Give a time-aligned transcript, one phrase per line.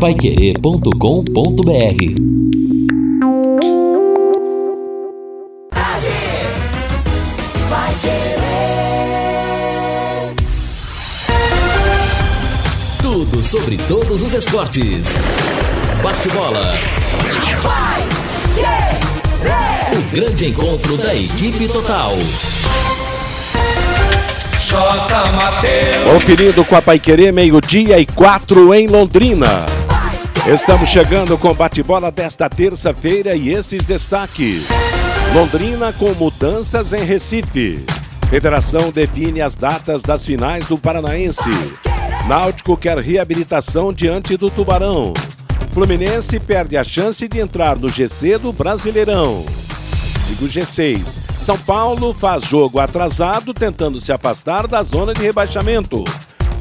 [0.00, 0.90] paiquerê.com.br
[13.00, 15.14] Tudo sobre todos os esportes.
[16.02, 16.74] Bate-bola.
[19.92, 22.12] O grande encontro da equipe total.
[26.10, 29.75] Conferindo com a Paiquerê, meio-dia e quatro em Londrina.
[30.46, 34.68] Estamos chegando com bate-bola desta terça-feira e esses destaques.
[35.34, 37.84] Londrina com mudanças em Recife.
[38.30, 41.50] Federação define as datas das finais do Paranaense.
[42.28, 45.12] Náutico quer reabilitação diante do Tubarão.
[45.72, 49.44] Fluminense perde a chance de entrar no GC do Brasileirão.
[50.28, 51.18] Digo G6.
[51.36, 56.04] São Paulo faz jogo atrasado tentando se afastar da zona de rebaixamento.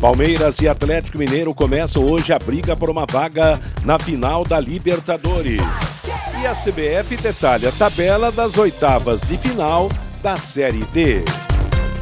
[0.02, 5.62] Palmeiras e Atlético Mineiro começam hoje a briga por uma vaga na final da Libertadores.
[6.42, 9.90] E a CBF detalha a tabela das oitavas de final
[10.22, 11.24] da Série D.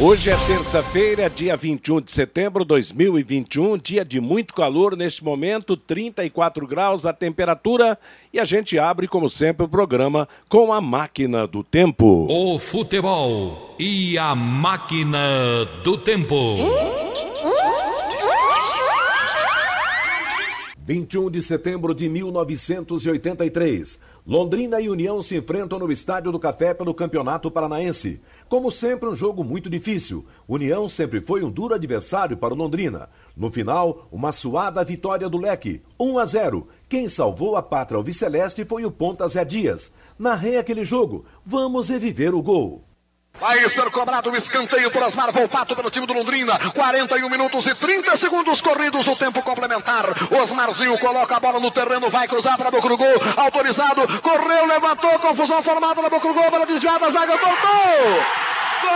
[0.00, 5.76] Hoje é terça-feira, dia 21 de setembro de 2021, dia de muito calor neste momento,
[5.76, 7.98] 34 graus a temperatura,
[8.32, 12.26] e a gente abre, como sempre, o programa com a máquina do tempo.
[12.28, 16.56] O futebol e a máquina do tempo.
[20.84, 24.00] 21 de setembro de 1983.
[24.24, 28.20] Londrina e União se enfrentam no Estádio do Café pelo Campeonato Paranaense.
[28.48, 30.24] Como sempre, um jogo muito difícil.
[30.46, 33.08] União sempre foi um duro adversário para o Londrina.
[33.36, 36.68] No final, uma suada vitória do Leque, 1 a 0.
[36.88, 39.92] Quem salvou a pátria ao Viceleste foi o Ponta Zé Dias.
[40.16, 41.24] Narrei aquele jogo.
[41.44, 42.84] Vamos reviver o gol.
[43.40, 46.58] Vai ser cobrado o escanteio por Osmar Volpato pelo time do Londrina.
[46.72, 50.06] 41 minutos e 30 segundos corridos do tempo complementar.
[50.30, 53.14] Osmarzinho coloca a bola no terreno, vai cruzar para boca do gol.
[53.36, 58.22] Autorizado, correu, levantou, confusão formada na boca do gol, bola desviada, zaga cortou.
[58.82, 58.92] Gol!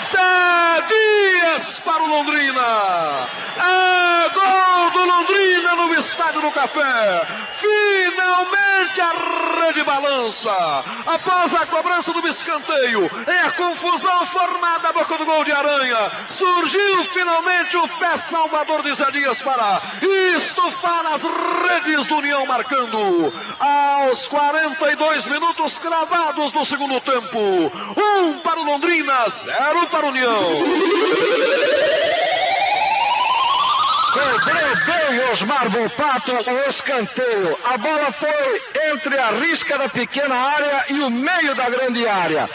[0.00, 3.28] Zé Dias para o Londrina.
[3.56, 7.26] É gol do Londrina no Estádio do Café.
[7.54, 10.50] Finalmente a rede balança.
[11.06, 16.10] Após a cobrança do escanteio, é a confusão formada a boca do gol de Aranha.
[16.28, 19.80] Surgiu finalmente o pé salvador de Zé Dias para
[20.36, 27.38] estufar as redes do União, marcando aos 42 minutos cravados do segundo tempo.
[27.96, 31.69] Um para o Londrina, zero para o União.
[34.20, 37.58] Cobrou bem Osmar Volpato o escanteio.
[37.64, 42.48] A bola foi entre a risca da pequena área e o meio da grande área.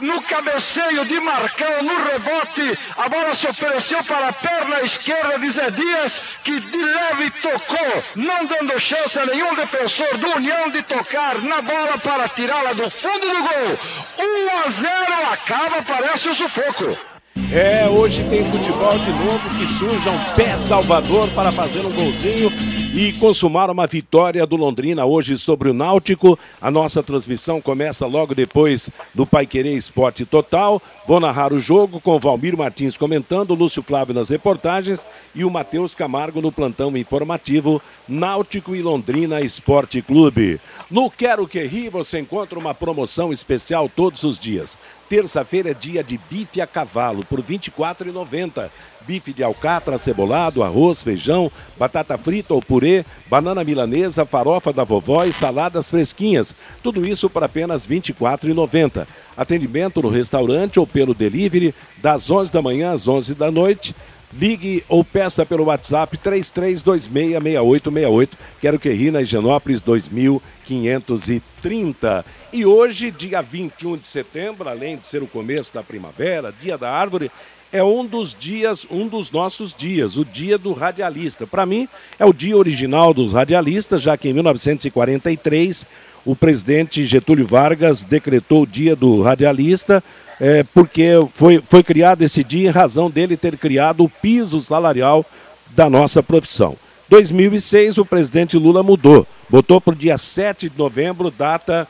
[0.00, 5.48] No cabeceio de Marcão, no rebote, a bola se ofereceu para a perna esquerda de
[5.48, 10.82] Zé Dias, que de leve tocou, não dando chance a nenhum defensor do União de
[10.82, 13.78] tocar na bola para tirá-la do fundo do gol.
[14.18, 17.15] 1 a 0 acaba, parece o sufoco.
[17.52, 22.50] É, hoje tem futebol de novo que surja um pé salvador para fazer um golzinho
[22.96, 26.38] e consumar uma vitória do Londrina hoje sobre o Náutico.
[26.58, 30.80] A nossa transmissão começa logo depois do Pai Querer Esporte Total.
[31.06, 35.94] Vou narrar o jogo com Valmir Martins comentando, Lúcio Flávio nas reportagens e o Matheus
[35.94, 40.58] Camargo no plantão informativo Náutico e Londrina Esporte Clube.
[40.90, 44.74] No Quero Que Ri você encontra uma promoção especial todos os dias.
[45.06, 48.70] Terça-feira é dia de bife a cavalo por R$ 24,90.
[49.06, 51.48] Bife de alcatra, cebolado, arroz, feijão,
[51.78, 56.52] batata frita ou purê, banana milanesa, farofa da vovó e saladas fresquinhas.
[56.82, 59.06] Tudo isso por apenas R$ 24,90.
[59.36, 63.94] Atendimento no restaurante ou pelo delivery das 11 da manhã às 11 da noite.
[64.32, 68.30] Ligue ou peça pelo WhatsApp 33266868.
[68.60, 72.24] Quero que ri na Higienópolis 2530.
[72.52, 76.90] E hoje, dia 21 de setembro, além de ser o começo da primavera, dia da
[76.90, 77.30] árvore,
[77.76, 81.46] é um dos dias, um dos nossos dias, o dia do radialista.
[81.46, 81.86] Para mim,
[82.18, 85.86] é o dia original dos radialistas, já que em 1943
[86.24, 90.02] o presidente Getúlio Vargas decretou o dia do radialista,
[90.40, 95.24] é, porque foi, foi criado esse dia em razão dele ter criado o piso salarial
[95.68, 96.76] da nossa profissão.
[97.10, 101.86] 2006, o presidente Lula mudou, botou para o dia 7 de novembro, data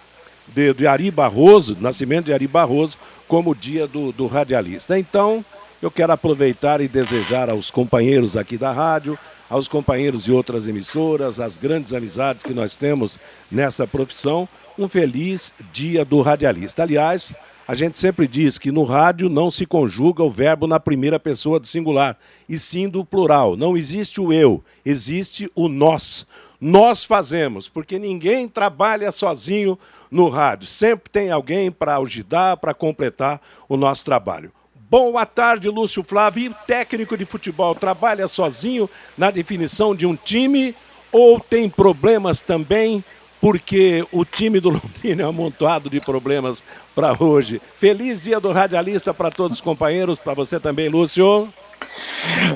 [0.49, 2.99] de, de Ari Barroso, nascimento de Ari Barroso,
[3.29, 4.99] como dia do, do radialista.
[4.99, 5.45] Então,
[5.83, 9.19] eu quero aproveitar e desejar aos companheiros aqui da rádio,
[9.49, 13.19] aos companheiros de outras emissoras, às grandes amizades que nós temos
[13.51, 16.83] nessa profissão, um feliz dia do radialista.
[16.83, 17.35] Aliás,
[17.69, 21.59] a gente sempre diz que no rádio não se conjuga o verbo na primeira pessoa
[21.59, 22.17] do singular,
[22.49, 23.57] e sim do plural.
[23.57, 26.27] Não existe o eu, existe o nós.
[26.61, 29.79] Nós fazemos, porque ninguém trabalha sozinho
[30.11, 30.67] no rádio.
[30.67, 34.53] Sempre tem alguém para ajudar, para completar o nosso trabalho.
[34.89, 36.55] Boa tarde, Lúcio Flávio.
[36.65, 38.89] Técnico de futebol trabalha sozinho
[39.19, 40.77] na definição de um time
[41.11, 43.03] ou tem problemas também?
[43.41, 46.63] Porque o time do Londrina é amontoado de problemas
[46.95, 47.61] para hoje.
[47.77, 51.53] Feliz dia do radialista para todos os companheiros, para você também, Lúcio.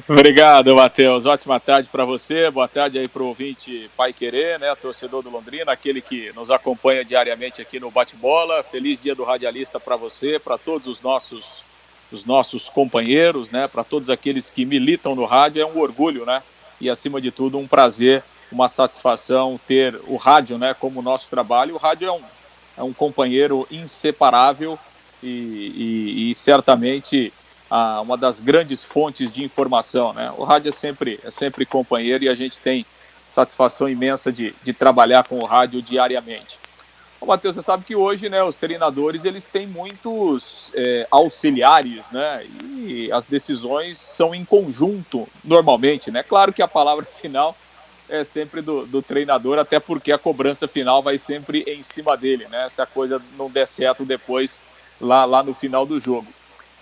[0.09, 1.27] Obrigado, Matheus.
[1.27, 2.49] Ótima tarde para você.
[2.49, 4.73] Boa tarde aí para o ouvinte Pai Querer, né?
[4.77, 8.63] Torcedor do Londrina, aquele que nos acompanha diariamente aqui no Bate-Bola.
[8.63, 11.69] Feliz dia do radialista para você, para todos os nossos
[12.13, 16.43] os nossos companheiros, né, para todos aqueles que militam no rádio, é um orgulho, né,
[16.81, 21.75] e acima de tudo um prazer, uma satisfação ter o rádio, né, como nosso trabalho.
[21.75, 22.23] O rádio é um,
[22.79, 24.79] é um companheiro inseparável
[25.23, 27.33] e, e, e certamente
[27.71, 30.33] ah, uma das grandes fontes de informação, né.
[30.37, 32.85] O rádio é sempre, é sempre companheiro e a gente tem
[33.29, 36.60] satisfação imensa de, de trabalhar com o rádio diariamente.
[37.21, 42.47] Ô, Matheus, você sabe que hoje, né, os treinadores, eles têm muitos é, auxiliares, né,
[42.63, 47.55] e as decisões são em conjunto, normalmente, né, claro que a palavra final
[48.09, 52.47] é sempre do, do treinador, até porque a cobrança final vai sempre em cima dele,
[52.49, 54.59] né, se a coisa não der certo depois,
[54.99, 56.27] lá, lá no final do jogo.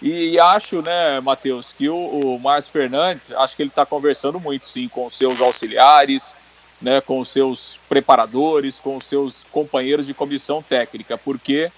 [0.00, 4.66] E, acho, né, Matheus, que o, o Márcio Fernandes, acho que ele está conversando muito,
[4.66, 6.32] sim, com os seus auxiliares,
[6.80, 11.70] né, com os seus preparadores, com os seus companheiros de comissão técnica, porque,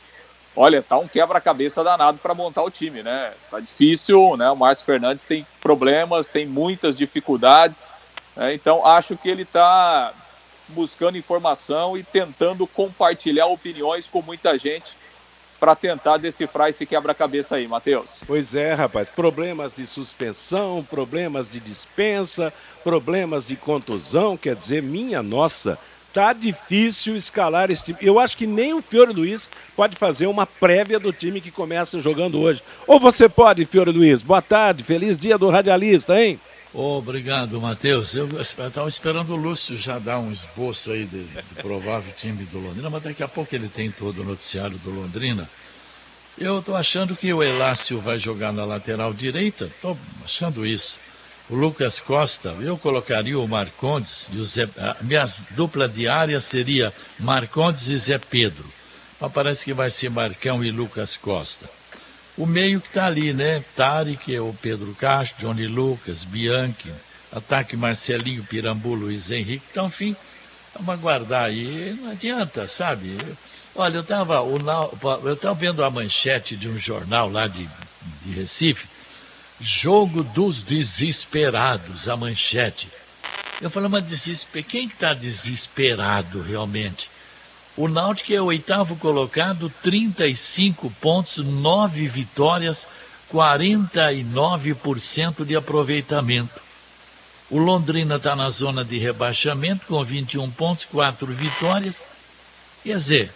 [0.54, 3.32] olha, tá um quebra-cabeça danado para montar o time, né?
[3.50, 4.50] Tá difícil, né?
[4.50, 7.88] O Márcio Fernandes tem problemas, tem muitas dificuldades,
[8.36, 8.54] né?
[8.54, 10.12] então acho que ele está
[10.68, 14.99] buscando informação e tentando compartilhar opiniões com muita gente
[15.60, 18.20] para tentar decifrar esse quebra-cabeça aí, Matheus.
[18.26, 19.10] Pois é, rapaz.
[19.10, 22.50] Problemas de suspensão, problemas de dispensa,
[22.82, 25.78] problemas de contusão, quer dizer, minha nossa,
[26.14, 27.98] tá difícil escalar esse time.
[28.00, 32.00] Eu acho que nem o Fiore Luiz pode fazer uma prévia do time que começa
[32.00, 32.62] jogando hoje.
[32.86, 34.22] Ou você pode, Fiore Luiz?
[34.22, 36.40] Boa tarde, feliz dia do radialista, hein?
[36.72, 38.14] Obrigado, Matheus.
[38.14, 41.28] Eu estava esperando o Lúcio já dar um esboço aí do
[41.60, 45.50] provável time do Londrina, mas daqui a pouco ele tem todo o noticiário do Londrina.
[46.38, 50.96] Eu estou achando que o Elácio vai jogar na lateral direita, estou achando isso.
[51.48, 54.68] O Lucas Costa, eu colocaria o Marcondes e o Zé.
[54.78, 58.64] A minha dupla diária seria Marcondes e Zé Pedro.
[59.20, 61.79] Mas parece que vai ser Marcão e Lucas Costa
[62.40, 63.62] o meio que está ali, né?
[63.76, 66.90] Tarek, o Pedro Castro, Johnny Lucas, Bianchi,
[67.30, 69.62] ataque Marcelinho, Pirambu, Luiz Henrique.
[69.70, 70.16] Então, enfim,
[70.74, 71.94] vamos aguardar aí.
[72.00, 73.18] Não adianta, sabe?
[73.74, 74.36] Olha, eu estava
[75.24, 77.68] eu tava vendo a manchete de um jornal lá de,
[78.22, 78.88] de Recife,
[79.60, 82.88] Jogo dos Desesperados, a manchete.
[83.60, 84.64] Eu falei, mas desesper...
[84.64, 87.10] quem está desesperado realmente?
[87.76, 92.86] O Náutico é o oitavo colocado, 35 pontos, 9 vitórias,
[93.32, 96.60] 49% de aproveitamento.
[97.48, 102.02] O Londrina está na zona de rebaixamento com 21 pontos, 4 vitórias.
[102.82, 103.32] Quer dizer,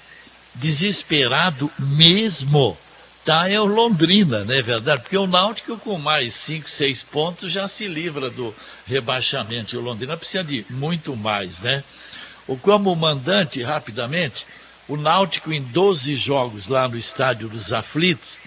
[0.54, 2.76] desesperado mesmo
[3.24, 5.00] tá é o Londrina, não é verdade?
[5.00, 8.54] Porque o Náutico com mais 5, 6 pontos já se livra do
[8.86, 9.74] rebaixamento.
[9.74, 11.82] E o Londrina precisa de muito mais, né?
[12.46, 14.46] O como mandante, rapidamente,
[14.86, 18.38] o Náutico em 12 jogos lá no Estádio dos Aflitos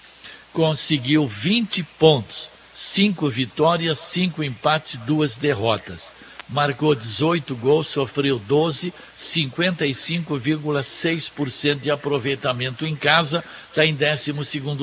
[0.54, 6.12] conseguiu 20 pontos, 5 vitórias, 5 empates, 2 derrotas.
[6.50, 14.32] Marcou 18 gols, sofreu 12, 55,6% de aproveitamento em casa, está em 12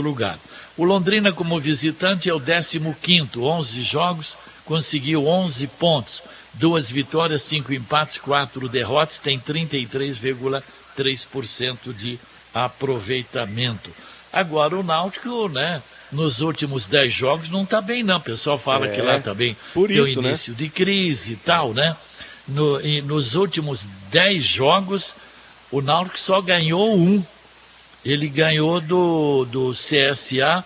[0.03, 0.39] lugar.
[0.77, 6.23] O Londrina, como visitante, é o 15, 11 jogos, conseguiu 11 pontos,
[6.55, 12.19] duas vitórias, cinco empates, quatro derrotas, tem 33,3% de
[12.53, 13.91] aproveitamento.
[14.33, 15.81] Agora o Náutico, né,
[16.11, 18.17] nos últimos 10 jogos não está bem, não.
[18.17, 20.29] O pessoal fala é, que lá também por tem isso, né?
[20.29, 20.59] início né?
[20.59, 21.97] de crise e tal, né?
[22.47, 25.15] No, e nos últimos 10 jogos,
[25.71, 27.25] o Náutico só ganhou um.
[28.05, 30.65] Ele ganhou do, do CSA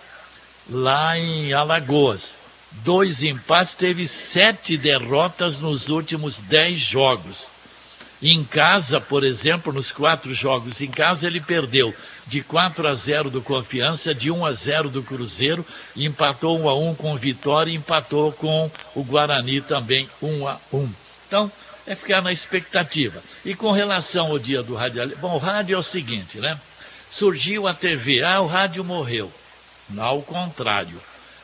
[0.69, 2.35] lá em Alagoas.
[2.71, 7.49] Dois empates, teve sete derrotas nos últimos 10 jogos.
[8.21, 11.93] Em casa, por exemplo, nos quatro jogos em casa, ele perdeu
[12.27, 16.75] de 4 a 0 do Confiança, de 1 a 0 do Cruzeiro, empatou 1 a
[16.75, 20.89] 1 com o Vitória e empatou com o Guarani também 1 a 1.
[21.27, 21.51] Então,
[21.87, 23.23] é ficar na expectativa.
[23.43, 26.59] E com relação ao dia do rádio, bom, o rádio é o seguinte, né?
[27.09, 29.31] Surgiu a TV, ah, o rádio morreu.
[29.89, 31.01] Não, ao contrário.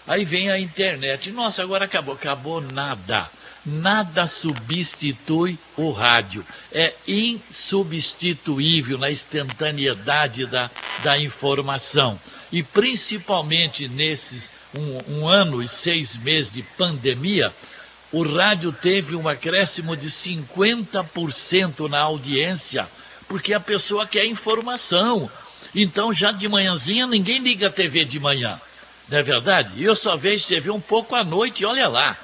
[0.07, 1.31] Aí vem a internet.
[1.31, 2.15] Nossa, agora acabou.
[2.15, 3.29] Acabou nada
[3.65, 6.45] nada substitui o rádio.
[6.71, 10.69] É insubstituível na instantaneidade da,
[11.03, 12.19] da informação.
[12.51, 17.51] E principalmente nesses um, um ano e seis meses de pandemia,
[18.11, 22.87] o rádio teve um acréscimo de 50% na audiência,
[23.27, 25.29] porque a pessoa quer informação.
[25.73, 28.59] Então, já de manhãzinha, ninguém liga a TV de manhã.
[29.09, 29.81] Não é verdade?
[29.81, 32.17] Eu só vejo TV um pouco à noite, olha lá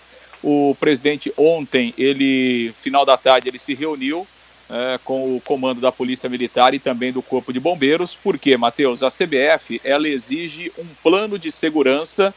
[0.47, 4.27] O presidente ontem, ele, final da tarde, ele se reuniu
[4.69, 9.01] é, com o comando da Polícia Militar e também do Corpo de Bombeiros, porque, Matheus,
[9.01, 12.31] a CBF ela exige um plano de segurança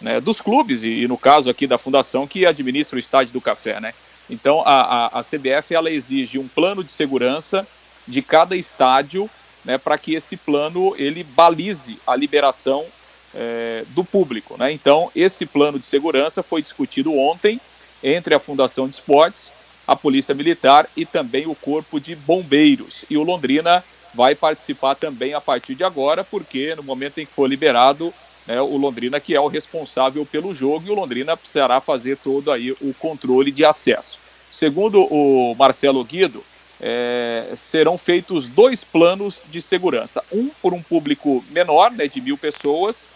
[0.00, 3.40] né, dos clubes, e, e, no caso aqui da fundação que administra o Estádio do
[3.40, 3.78] Café.
[3.78, 3.94] Né?
[4.28, 7.64] Então, a, a, a CBF ela exige um plano de segurança
[8.08, 9.30] de cada estádio
[9.64, 12.84] né, para que esse plano ele balize a liberação
[13.34, 14.56] é, do público.
[14.58, 14.72] Né?
[14.72, 17.60] Então, esse plano de segurança foi discutido ontem
[18.02, 19.52] entre a Fundação de Esportes,
[19.86, 23.04] a Polícia Militar e também o Corpo de Bombeiros.
[23.08, 23.84] E o Londrina
[24.14, 28.12] vai participar também a partir de agora, porque no momento em que for liberado,
[28.46, 32.50] né, o Londrina que é o responsável pelo jogo e o Londrina precisará fazer todo
[32.50, 34.18] aí o controle de acesso.
[34.50, 36.44] Segundo o Marcelo Guido,
[36.80, 40.22] é, serão feitos dois planos de segurança.
[40.32, 43.08] Um por um público menor, né, de mil pessoas,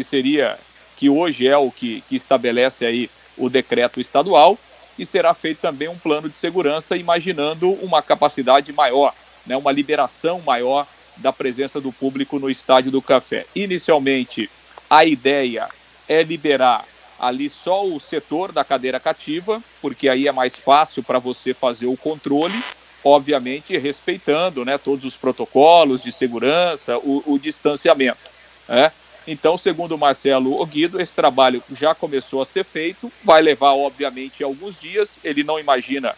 [0.00, 0.58] que seria,
[0.96, 4.58] que hoje é o que, que estabelece aí o decreto estadual,
[4.98, 9.14] e será feito também um plano de segurança imaginando uma capacidade maior,
[9.46, 10.86] né, uma liberação maior
[11.18, 13.44] da presença do público no Estádio do Café.
[13.54, 14.48] Inicialmente,
[14.88, 15.68] a ideia
[16.08, 16.86] é liberar
[17.18, 21.86] ali só o setor da cadeira cativa, porque aí é mais fácil para você fazer
[21.86, 22.64] o controle,
[23.04, 28.30] obviamente respeitando né, todos os protocolos de segurança, o, o distanciamento.
[28.66, 28.90] Né?
[29.26, 34.42] Então, segundo o Marcelo Oguido, esse trabalho já começou a ser feito, vai levar, obviamente,
[34.42, 35.18] alguns dias.
[35.22, 36.14] Ele não imagina,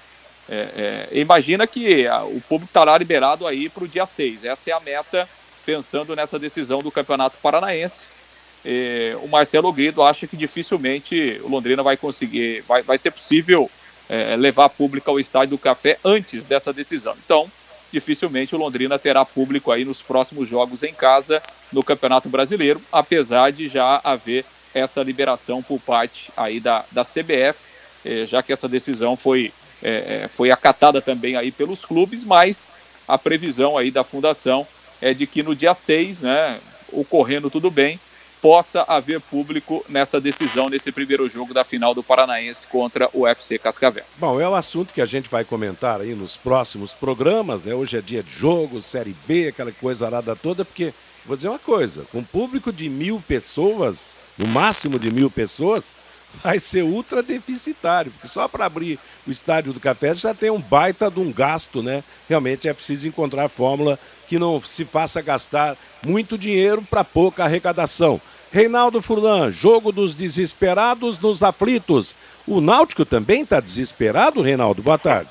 [0.48, 4.44] é, é, imagina que a, o público estará liberado aí para o dia 6.
[4.44, 5.28] Essa é a meta,
[5.66, 8.06] pensando nessa decisão do Campeonato Paranaense.
[8.64, 13.70] eh, o Marcelo Guido acha que dificilmente o Londrina vai conseguir, vai, vai ser possível
[14.08, 17.16] eh, levar público ao Estádio do Café antes dessa decisão.
[17.24, 17.50] Então,
[17.92, 23.52] dificilmente o Londrina terá público aí nos próximos jogos em casa no Campeonato Brasileiro, apesar
[23.52, 24.44] de já haver
[24.74, 27.60] essa liberação por parte aí da, da CBF,
[28.04, 32.66] eh, já que essa decisão foi, eh, foi acatada também aí pelos clubes, mas
[33.06, 34.66] a previsão aí da fundação
[35.00, 36.58] é de que no dia 6, né,
[36.92, 38.00] ocorrendo tudo bem,
[38.42, 43.56] possa haver público nessa decisão, nesse primeiro jogo da final do Paranaense contra o UFC
[43.56, 44.04] Cascavel.
[44.16, 47.72] Bom, é o assunto que a gente vai comentar aí nos próximos programas, né?
[47.72, 50.92] Hoje é dia de jogo, Série B, aquela coisa arada toda, porque,
[51.24, 55.92] vou dizer uma coisa, com um público de mil pessoas, no máximo de mil pessoas,
[56.42, 60.60] vai ser ultra deficitário, porque só para abrir o estádio do Café já tem um
[60.60, 62.02] baita de um gasto, né?
[62.28, 63.96] Realmente é preciso encontrar fórmula
[64.26, 68.20] que não se faça gastar muito dinheiro para pouca arrecadação.
[68.52, 72.14] Reinaldo Furlan, jogo dos desesperados nos aflitos.
[72.46, 74.82] O Náutico também está desesperado, Reinaldo?
[74.82, 75.30] Boa tarde.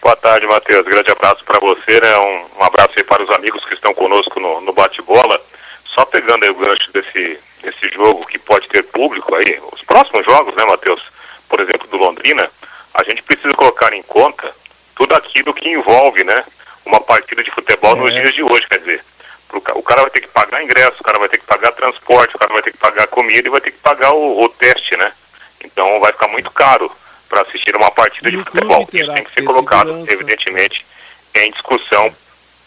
[0.00, 0.86] Boa tarde, Matheus.
[0.86, 2.16] Grande abraço para você, né?
[2.16, 5.40] Um, um, abraço aí para os amigos que estão conosco no, no bate-bola.
[5.84, 10.24] Só pegando aí o gancho desse, desse jogo que pode ter público aí, os próximos
[10.24, 11.02] jogos, né, Matheus?
[11.48, 12.48] Por exemplo, do Londrina,
[12.94, 14.54] a gente precisa colocar em conta
[14.94, 16.44] tudo aquilo que envolve, né?
[16.86, 17.98] Uma partida de futebol é.
[17.98, 19.02] nos dias de hoje, quer dizer
[19.52, 22.38] o cara vai ter que pagar ingresso, o cara vai ter que pagar transporte, o
[22.38, 25.12] cara vai ter que pagar comida e vai ter que pagar o, o teste, né?
[25.64, 26.90] Então vai ficar muito caro
[27.28, 28.88] para assistir uma partida e de futebol.
[28.92, 30.12] Isso tem que ser colocado, segurança.
[30.12, 30.86] evidentemente,
[31.34, 32.14] em discussão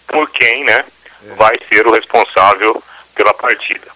[0.08, 0.86] por quem, né,
[1.26, 1.34] é.
[1.36, 2.82] vai ser o responsável
[3.16, 3.88] pela partida.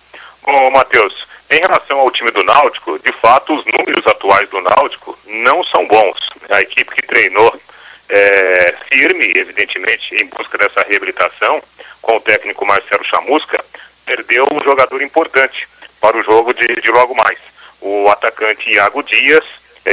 [0.44, 5.18] Bom, Matheus, em relação ao time do Náutico, de fato, os números atuais do Náutico
[5.25, 6.18] não são bons.
[6.50, 7.60] A equipe que treinou
[8.10, 11.62] é, firme, evidentemente, em busca dessa reabilitação,
[12.02, 13.64] com o técnico Marcelo Chamusca,
[14.06, 15.68] perdeu um jogador importante
[16.00, 17.40] para o jogo de, de logo mais.
[17.82, 19.44] O atacante Iago Dias,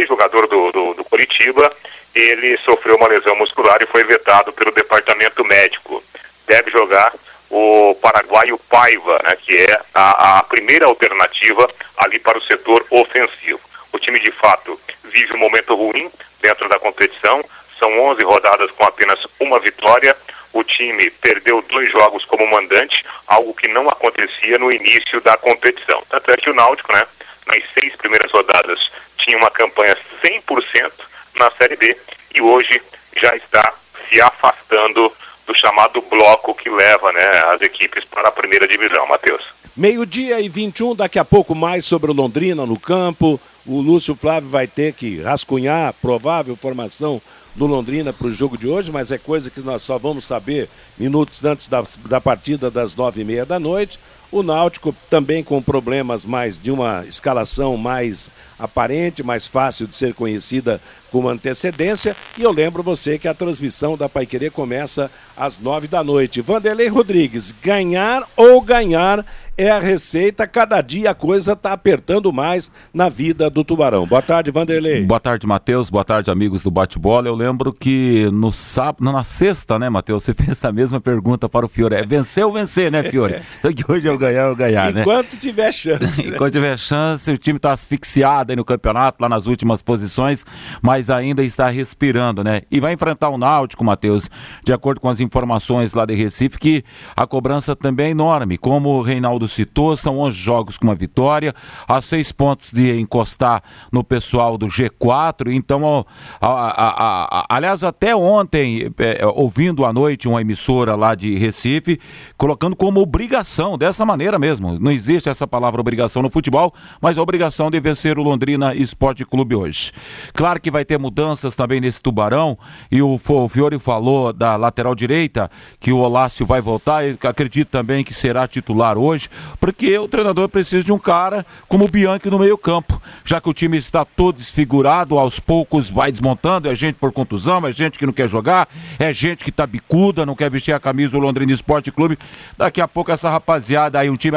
[0.06, 1.72] jogador do, do, do Curitiba,
[2.14, 6.02] ele sofreu uma lesão muscular e foi vetado pelo departamento médico.
[6.46, 7.12] Deve jogar
[7.50, 13.60] o paraguaio Paiva, né, que é a, a primeira alternativa ali para o setor ofensivo.
[13.92, 17.42] O time, de fato, vive um momento ruim dentro da competição,
[17.82, 20.16] são 11 rodadas com apenas uma vitória.
[20.52, 26.00] O time perdeu dois jogos como mandante, algo que não acontecia no início da competição.
[26.08, 27.02] Tanto é que o Náutico, né,
[27.46, 28.78] nas seis primeiras rodadas,
[29.18, 30.92] tinha uma campanha 100%
[31.34, 31.96] na Série B
[32.34, 32.80] e hoje
[33.20, 33.74] já está
[34.08, 35.10] se afastando
[35.44, 39.42] do chamado bloco que leva né, as equipes para a primeira divisão, Matheus.
[39.74, 43.40] Meio-dia e 21, daqui a pouco mais sobre o Londrina no campo.
[43.64, 47.22] O Lúcio Flávio vai ter que rascunhar provável formação
[47.54, 50.68] do Londrina para o jogo de hoje, mas é coisa que nós só vamos saber
[50.98, 53.98] minutos antes da, da partida das nove e meia da noite.
[54.30, 58.30] O Náutico também com problemas mais de uma escalação mais
[58.62, 62.16] aparente, mais fácil de ser conhecida com antecedência.
[62.38, 66.40] E eu lembro você que a transmissão da Paiquerê começa às nove da noite.
[66.40, 69.24] Vanderlei Rodrigues, ganhar ou ganhar
[69.56, 70.46] é a receita.
[70.46, 74.06] Cada dia a coisa está apertando mais na vida do Tubarão.
[74.06, 75.04] Boa tarde, Vanderlei.
[75.04, 75.90] Boa tarde, Matheus.
[75.90, 77.28] Boa tarde, amigos do Bate-Bola.
[77.28, 81.66] Eu lembro que no sábado, na sexta, né, Matheus, você fez a mesma pergunta para
[81.66, 81.96] o Fiore.
[81.96, 83.42] É vencer ou vencer, né, Fiore?
[83.62, 85.02] Então que hoje é o ganhar ou ganhar, né?
[85.02, 86.22] Enquanto tiver chance.
[86.22, 86.32] Né?
[86.34, 90.44] Enquanto tiver chance, o time está asfixiado no campeonato, lá nas últimas posições,
[90.80, 92.62] mas ainda está respirando, né?
[92.70, 94.28] E vai enfrentar o Náutico, Matheus,
[94.64, 96.84] de acordo com as informações lá de Recife, que
[97.16, 98.58] a cobrança também é enorme.
[98.58, 101.54] Como o Reinaldo citou, são 11 jogos com uma vitória,
[101.88, 105.52] a seis pontos de encostar no pessoal do G4.
[105.52, 106.04] Então,
[106.40, 112.00] a, a, a, aliás, até ontem, é, ouvindo à noite uma emissora lá de Recife,
[112.36, 114.78] colocando como obrigação, dessa maneira mesmo.
[114.78, 118.41] Não existe essa palavra obrigação no futebol, mas a obrigação de vencer o Londrina
[118.74, 119.92] Esporte Clube hoje.
[120.32, 122.58] Claro que vai ter mudanças também nesse Tubarão,
[122.90, 125.50] e o, Fiore falou da lateral direita,
[125.80, 129.28] que o Olácio vai voltar, eu acredito também que será titular hoje
[129.58, 133.52] porque o treinador precisa de um cara como o Bianchi no meio-campo, já que o
[133.52, 138.06] time está todo desfigurado, aos poucos vai desmontando, é gente por contusão, é gente que
[138.06, 141.52] não quer jogar, é gente que está bicuda, não quer vestir a camisa do Londrina
[141.52, 142.18] Esporte Clube.
[142.56, 144.36] Daqui a pouco essa rapaziada aí, um time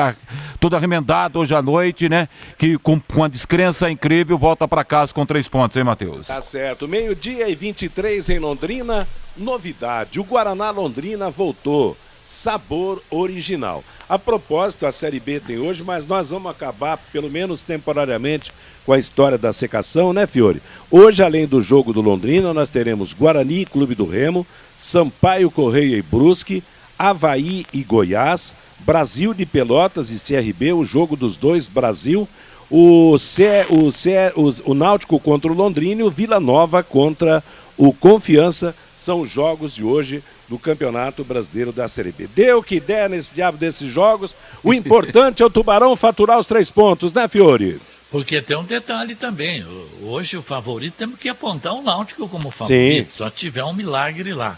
[0.60, 2.28] todo arremendado hoje à noite, né?
[2.58, 6.28] Que com, com uma descrença incrível volta para casa com três pontos, hein, Matheus?
[6.28, 6.88] Tá certo.
[6.88, 9.08] Meio-dia e 23 em Londrina.
[9.36, 13.84] Novidade: o Guaraná Londrina voltou sabor original.
[14.10, 18.52] A propósito, a Série B tem hoje, mas nós vamos acabar, pelo menos temporariamente,
[18.86, 20.62] com a história da secação, né, Fiore?
[20.92, 26.02] Hoje, além do jogo do Londrina, nós teremos Guarani Clube do Remo, Sampaio Correia e
[26.02, 26.64] Brusque,
[26.98, 32.28] Havaí e Goiás, Brasil de Pelotas e CRB, o jogo dos dois, Brasil.
[32.70, 37.44] O, C, o, C, o, o Náutico contra o Londrina e o Vila Nova contra
[37.78, 42.28] o Confiança são os jogos de hoje do Campeonato Brasileiro da Série B.
[42.28, 44.36] Deu o que der nesse diabo desses jogos.
[44.64, 47.80] O importante é o Tubarão faturar os três pontos, né, Fiore?
[48.10, 49.66] Porque tem um detalhe também.
[50.02, 53.12] Hoje o favorito temos que apontar o Náutico como favorito.
[53.12, 53.18] Sim.
[53.18, 54.58] Só tiver um milagre lá.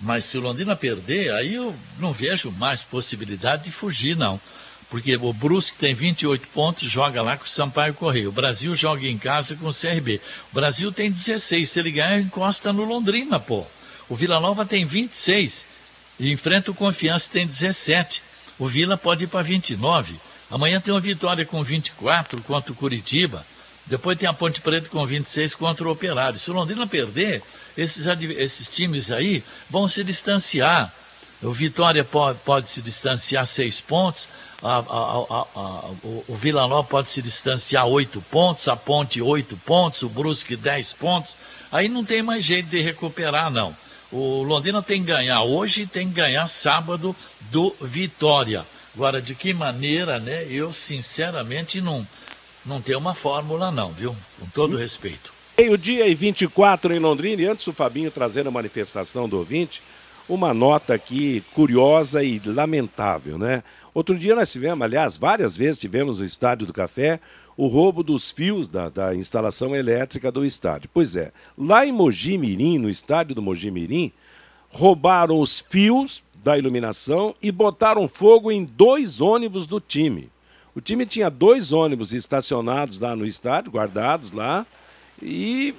[0.00, 4.40] Mas se o Londrina perder, aí eu não vejo mais possibilidade de fugir, não.
[4.90, 8.30] Porque o Brusque tem 28 pontos, joga lá com o Sampaio Correio.
[8.30, 10.20] O Brasil joga em casa com o CRB.
[10.50, 11.70] O Brasil tem 16.
[11.70, 13.66] Se ele ganhar, encosta no Londrina, pô.
[14.08, 15.66] O Vila Nova tem 26
[16.18, 18.22] e enfrenta o Confiança tem 17.
[18.58, 20.14] O Vila pode ir para 29.
[20.50, 23.44] Amanhã tem uma vitória com 24 contra o Curitiba.
[23.86, 26.38] Depois tem a Ponte Preta com 26 contra o Operário.
[26.38, 27.42] Se o Londrina perder,
[27.76, 30.92] esses, esses times aí vão se distanciar.
[31.42, 34.28] O Vitória pode, pode se distanciar seis pontos,
[34.62, 40.02] a, a, o, o Vila Nova pode se distanciar oito pontos, a Ponte oito pontos,
[40.02, 41.36] o Brusque dez pontos.
[41.70, 43.74] Aí não tem mais jeito de recuperar, não.
[44.10, 47.14] O Londrina tem que ganhar hoje e tem que ganhar sábado
[47.50, 48.64] do Vitória.
[48.94, 50.46] Agora, de que maneira, né?
[50.50, 52.06] Eu, sinceramente, não,
[52.64, 54.16] não tenho uma fórmula, não, viu?
[54.40, 54.78] Com todo hum.
[54.78, 55.32] respeito.
[55.56, 59.82] Meio-dia e 24 em Londrina, e antes do Fabinho trazer a manifestação do ouvinte,
[60.28, 63.62] uma nota aqui curiosa e lamentável, né?
[63.98, 67.18] Outro dia nós tivemos, aliás, várias vezes tivemos no Estádio do Café
[67.56, 70.88] o roubo dos fios da, da instalação elétrica do estádio.
[70.94, 74.12] Pois é, lá em Mogi Mirim, no estádio do Mogi Mirim,
[74.70, 80.30] roubaram os fios da iluminação e botaram fogo em dois ônibus do time.
[80.76, 84.64] O time tinha dois ônibus estacionados lá no estádio, guardados lá,
[85.20, 85.74] e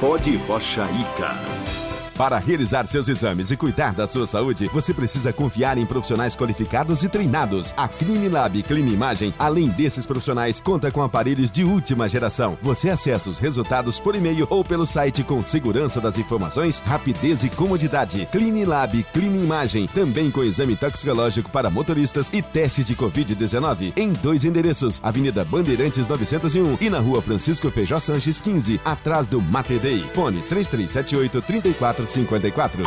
[0.00, 1.83] Pode Rocha Ica.
[2.16, 7.02] Para realizar seus exames e cuidar da sua saúde, você precisa confiar em profissionais qualificados
[7.02, 7.74] e treinados.
[7.76, 12.56] A Clinilab Clinimagem, além desses profissionais, conta com aparelhos de última geração.
[12.62, 17.50] Você acessa os resultados por e-mail ou pelo site com segurança das informações, rapidez e
[17.50, 18.28] comodidade.
[18.30, 25.00] Clinilab Clinimagem, também com exame toxicológico para motoristas e testes de Covid-19 em dois endereços:
[25.02, 30.04] Avenida Bandeirantes 901 e na Rua Francisco Feijó Sanches 15, atrás do Matedei.
[30.14, 32.82] Fone 3378 34 54.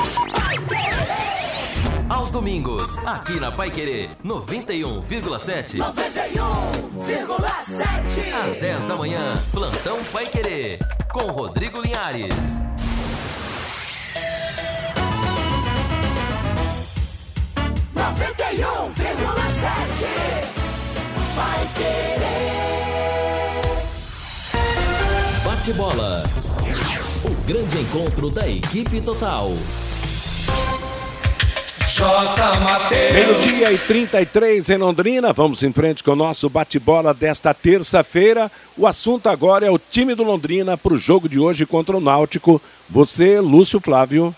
[2.09, 5.77] Aos domingos, aqui na Pai Querer 91,7.
[5.77, 8.33] 91,7.
[8.33, 10.79] Às 10 da manhã, Plantão Pai Querer,
[11.11, 12.57] com Rodrigo Linhares.
[17.93, 20.05] Noventa e um vírgula sete.
[21.35, 22.47] Vai querer.
[25.43, 26.23] Bate bola.
[27.47, 29.47] Grande encontro da equipe total.
[33.13, 35.31] Meio-dia e 33 em Londrina.
[35.31, 38.51] Vamos em frente com o nosso bate-bola desta terça-feira.
[38.77, 42.01] O assunto agora é o time do Londrina para o jogo de hoje contra o
[42.01, 42.61] Náutico.
[42.89, 44.35] Você, Lúcio Flávio.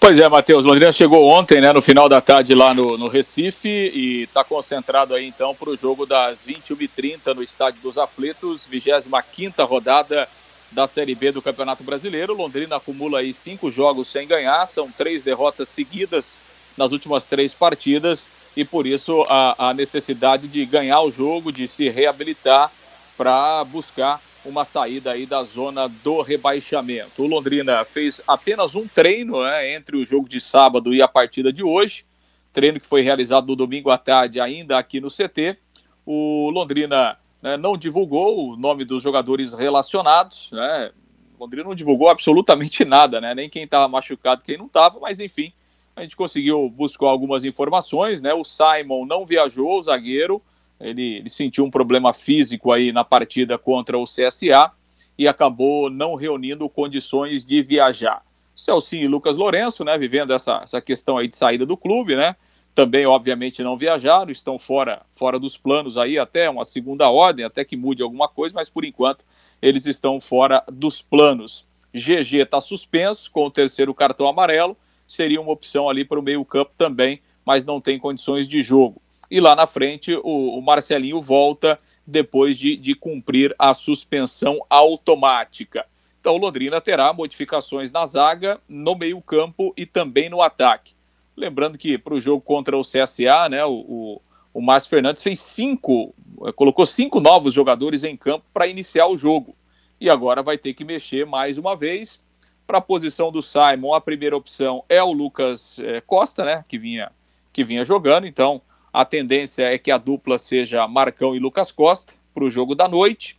[0.00, 0.64] Pois é, Matheus.
[0.64, 5.14] Londrina chegou ontem, né, no final da tarde lá no, no Recife e está concentrado
[5.14, 10.28] aí então para o jogo das 21h30 no Estádio dos Aflitos, 25 rodada
[10.72, 12.34] da Série B do Campeonato Brasileiro.
[12.34, 16.36] Londrina acumula aí cinco jogos sem ganhar, são três derrotas seguidas
[16.76, 21.68] nas últimas três partidas e por isso a, a necessidade de ganhar o jogo, de
[21.68, 22.70] se reabilitar
[23.16, 27.22] para buscar uma saída aí da zona do rebaixamento.
[27.22, 31.52] O Londrina fez apenas um treino né, entre o jogo de sábado e a partida
[31.52, 32.04] de hoje,
[32.52, 35.56] treino que foi realizado no domingo à tarde ainda aqui no CT.
[36.04, 40.92] O Londrina né, não divulgou o nome dos jogadores relacionados, né,
[41.38, 45.52] Londrina não divulgou absolutamente nada, né, nem quem estava machucado, quem não estava, mas enfim,
[45.94, 48.32] a gente conseguiu buscar algumas informações, né?
[48.32, 50.42] O Simon não viajou, o zagueiro,
[50.80, 54.72] ele, ele, sentiu um problema físico aí na partida contra o CSA
[55.18, 58.22] e acabou não reunindo condições de viajar.
[58.54, 62.36] Celcinho e Lucas Lourenço, né, vivendo essa, essa questão aí de saída do clube, né?
[62.74, 67.64] Também, obviamente, não viajaram, estão fora, fora dos planos aí até uma segunda ordem, até
[67.64, 69.24] que mude alguma coisa, mas por enquanto
[69.60, 71.68] eles estão fora dos planos.
[71.94, 74.76] GG está suspenso com o terceiro cartão amarelo
[75.12, 79.00] seria uma opção ali para o meio-campo também, mas não tem condições de jogo.
[79.30, 85.86] E lá na frente, o, o Marcelinho volta depois de, de cumprir a suspensão automática.
[86.20, 90.94] Então, Londrina terá modificações na zaga, no meio-campo e também no ataque.
[91.36, 94.20] Lembrando que para o jogo contra o CSA, né, o,
[94.52, 96.14] o, Márcio Fernandes fez cinco,
[96.56, 99.56] colocou cinco novos jogadores em campo para iniciar o jogo.
[100.00, 102.20] E agora vai ter que mexer mais uma vez.
[102.66, 106.78] Para a posição do Simon, a primeira opção é o Lucas é, Costa, né, que
[106.78, 107.10] vinha,
[107.52, 108.26] que vinha jogando.
[108.26, 108.60] Então,
[108.92, 112.86] a tendência é que a dupla seja Marcão e Lucas Costa para o jogo da
[112.86, 113.38] noite.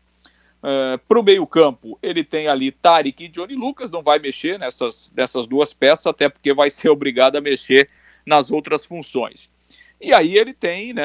[0.64, 5.12] Uh, para o meio-campo, ele tem ali Tarek e Johnny Lucas, não vai mexer nessas,
[5.14, 7.90] nessas duas peças, até porque vai ser obrigado a mexer
[8.26, 9.52] nas outras funções.
[10.00, 11.04] E aí ele tem né,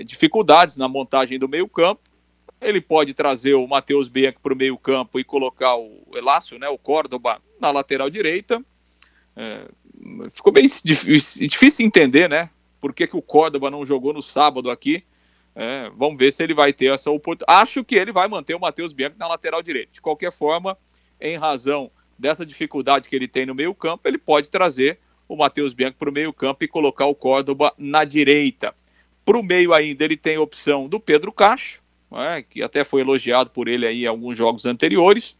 [0.00, 2.02] é, dificuldades na montagem do meio-campo,
[2.60, 6.68] ele pode trazer o Matheus Bianchi para o meio campo e colocar o Elácio, né,
[6.68, 8.62] o Córdoba, na lateral direita.
[9.36, 9.68] É,
[10.30, 12.50] ficou bem difícil, difícil entender, né?
[12.80, 15.04] Por que, que o Córdoba não jogou no sábado aqui.
[15.60, 17.60] É, vamos ver se ele vai ter essa oportunidade.
[17.60, 19.90] Acho que ele vai manter o Matheus Bianchi na lateral direita.
[19.90, 20.78] De qualquer forma,
[21.20, 25.74] em razão dessa dificuldade que ele tem no meio campo, ele pode trazer o Matheus
[25.74, 28.72] Bianchi para o meio campo e colocar o Córdoba na direita.
[29.24, 33.00] Para o meio ainda, ele tem a opção do Pedro Cacho, né, que até foi
[33.00, 35.36] elogiado por ele aí em alguns jogos anteriores.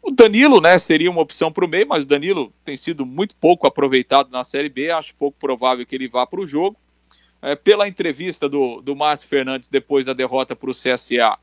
[0.00, 3.34] O Danilo, né, seria uma opção para o meio, mas o Danilo tem sido muito
[3.34, 6.78] pouco aproveitado na Série B, acho pouco provável que ele vá para o jogo.
[7.44, 11.36] É, pela entrevista do, do Márcio Fernandes depois da derrota para o CSA,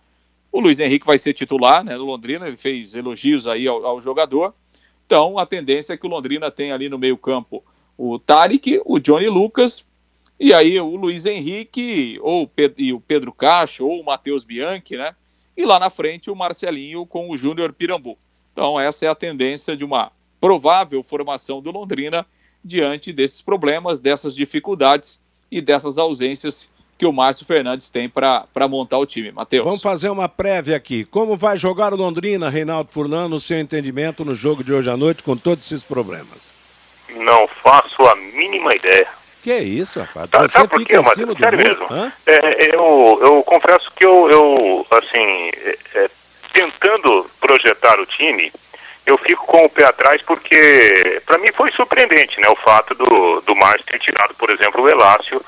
[0.51, 4.01] o Luiz Henrique vai ser titular né, no Londrina, ele fez elogios aí ao, ao
[4.01, 4.55] jogador.
[5.05, 7.63] Então, a tendência é que o Londrina tenha ali no meio campo
[7.95, 9.85] o Tarek, o Johnny Lucas
[10.39, 15.15] e aí o Luiz Henrique, ou e o Pedro Cacho, ou o Matheus Bianchi, né?
[15.55, 18.17] E lá na frente o Marcelinho com o Júnior Pirambu.
[18.51, 22.25] Então essa é a tendência de uma provável formação do Londrina
[22.65, 28.99] diante desses problemas, dessas dificuldades e dessas ausências que o Márcio Fernandes tem para montar
[28.99, 29.31] o time.
[29.31, 29.65] Matheus.
[29.65, 31.03] Vamos fazer uma prévia aqui.
[31.03, 34.95] Como vai jogar o Londrina, Reinaldo Furlan, no seu entendimento no jogo de hoje à
[34.95, 36.51] noite com todos esses problemas?
[37.15, 39.07] Não faço a mínima ideia.
[39.41, 40.29] Que é isso, rapaz?
[40.29, 41.37] Tá, Você sabe por quê, Matheus?
[41.37, 41.87] Sério mesmo.
[42.27, 46.09] É, eu, eu confesso que eu, eu assim, é, é,
[46.53, 48.51] tentando projetar o time,
[49.05, 53.41] eu fico com o pé atrás porque, para mim, foi surpreendente né, o fato do,
[53.41, 55.43] do Márcio ter tirado, por exemplo, o Elácio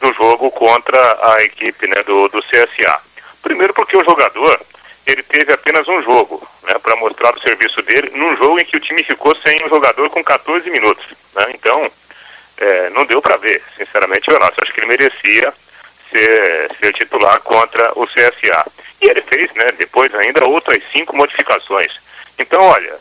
[0.00, 3.00] no jogo contra a equipe né, do, do CSA.
[3.42, 4.60] Primeiro porque o jogador
[5.06, 8.76] ele teve apenas um jogo né, para mostrar o serviço dele, num jogo em que
[8.76, 11.06] o time ficou sem um jogador com 14 minutos.
[11.34, 11.46] Né?
[11.54, 11.90] Então,
[12.58, 14.56] é, não deu para ver, sinceramente, o Elácio.
[14.62, 15.54] Acho que ele merecia
[16.10, 18.66] ser, ser titular contra o CSA.
[19.00, 21.92] E ele fez, né, depois ainda outras cinco modificações.
[22.38, 22.96] Então, olha,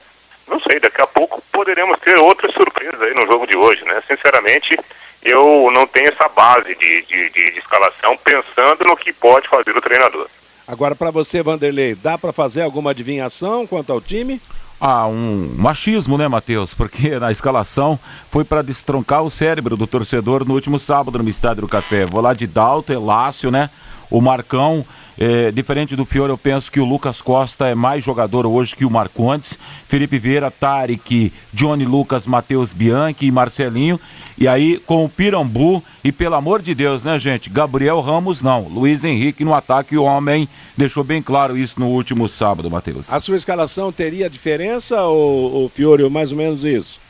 [0.47, 4.02] não sei, daqui a pouco poderemos ter outras surpresas aí no jogo de hoje, né?
[4.08, 4.78] Sinceramente,
[5.23, 9.76] eu não tenho essa base de, de, de, de escalação pensando no que pode fazer
[9.76, 10.28] o treinador.
[10.67, 14.41] Agora, para você, Vanderlei, dá para fazer alguma adivinhação quanto ao time?
[14.80, 16.73] Ah, um machismo, né, Matheus?
[16.73, 21.62] Porque na escalação foi para destroncar o cérebro do torcedor no último sábado no Estádio
[21.62, 22.06] do Café.
[22.06, 23.70] Vou lá de Dalto, Elácio, né?
[24.09, 24.86] o Marcão.
[25.20, 28.86] É, diferente do Fiore, eu penso que o Lucas Costa é mais jogador hoje que
[28.86, 29.57] o Marcondes.
[29.88, 33.99] Felipe Vieira, Tarek, Johnny Lucas, Matheus Bianchi e Marcelinho.
[34.38, 37.49] E aí com o Pirambu e pelo amor de Deus, né, gente?
[37.49, 38.68] Gabriel Ramos não.
[38.68, 43.11] Luiz Henrique no ataque, o homem deixou bem claro isso no último sábado, Matheus.
[43.11, 47.07] A sua escalação teria diferença ou, ou Fiore, ou mais ou menos isso?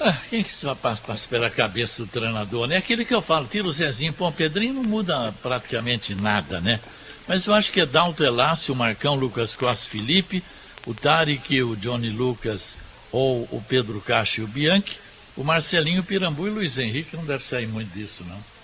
[0.00, 2.76] Ah, quem que vai passar pela cabeça do treinador, né?
[2.76, 6.78] Aquele que eu falo, tira o Zezinho, pô, o Pedrinho não muda praticamente nada, né?
[7.26, 10.42] Mas eu acho que é Dalto Elácio, Marcão, Lucas Costa, Felipe,
[10.86, 12.76] o Tarek, o Johnny Lucas
[13.10, 14.96] ou o Pedro Caixa e o Bianchi,
[15.36, 18.57] o Marcelinho, o Pirambu e o Luiz Henrique não deve sair muito disso, não.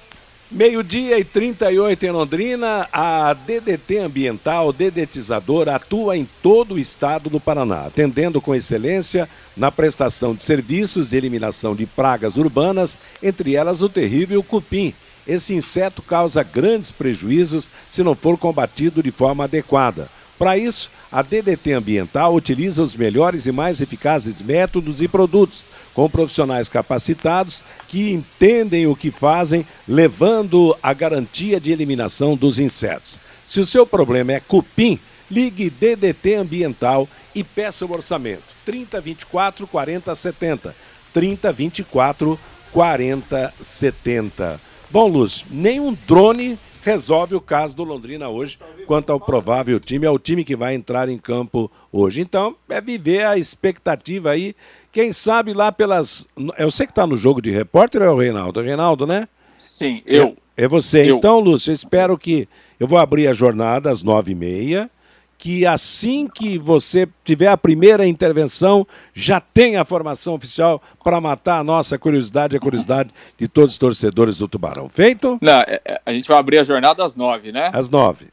[0.50, 7.40] Meio-dia e 38 em Londrina, a DDT Ambiental Dedetizadora atua em todo o estado do
[7.40, 9.26] Paraná, atendendo com excelência
[9.56, 14.92] na prestação de serviços de eliminação de pragas urbanas, entre elas o terrível cupim.
[15.26, 20.08] Esse inseto causa grandes prejuízos se não for combatido de forma adequada.
[20.38, 25.64] Para isso, a DDT Ambiental utiliza os melhores e mais eficazes métodos e produtos,
[25.94, 33.18] com profissionais capacitados que entendem o que fazem, levando a garantia de eliminação dos insetos.
[33.46, 34.98] Se o seu problema é cupim,
[35.30, 38.42] ligue DDT Ambiental e peça o orçamento.
[38.64, 40.74] 3024 4070.
[41.12, 42.38] 3024
[42.72, 44.60] 4070.
[44.90, 50.10] Bom, Luz, nenhum drone resolve o caso do Londrina hoje quanto ao provável time, é
[50.10, 52.20] o time que vai entrar em campo hoje.
[52.20, 54.54] Então, é viver a expectativa aí,
[54.94, 56.24] quem sabe lá pelas.
[56.56, 58.60] Eu sei que está no jogo de repórter, é o Reinaldo?
[58.60, 59.28] É o Reinaldo, né?
[59.58, 60.36] Sim, eu.
[60.56, 61.10] É, é você.
[61.10, 61.16] Eu.
[61.16, 62.48] Então, Lúcio, eu espero que.
[62.78, 64.88] Eu vou abrir a jornada às nove e meia
[65.36, 71.58] que assim que você tiver a primeira intervenção, já tem a formação oficial para matar
[71.58, 74.88] a nossa curiosidade e a curiosidade de todos os torcedores do Tubarão.
[74.88, 75.36] Feito?
[75.42, 77.68] Não, é, é, a gente vai abrir a jornada às nove, né?
[77.74, 78.28] Às nove.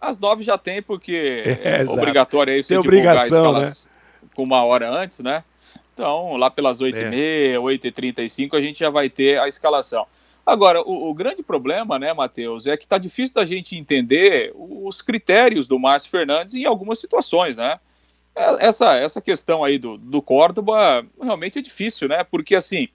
[0.00, 3.70] Às nove já tem, porque é, é obrigatório aí você tem obrigação, né?
[4.34, 5.44] com uma hora antes, né?
[5.98, 9.10] Então, lá pelas oito e meia, oito e trinta e cinco, a gente já vai
[9.10, 10.06] ter a escalação.
[10.46, 15.02] Agora, o, o, grande problema, né, Matheus, é que está difícil da gente entender os
[15.02, 17.80] critérios do Márcio Fernandes em algumas situações, né?
[18.32, 22.22] É, essa, essa questão aí do, do Córdoba realmente é difícil, né?
[22.22, 22.86] Porque, assim,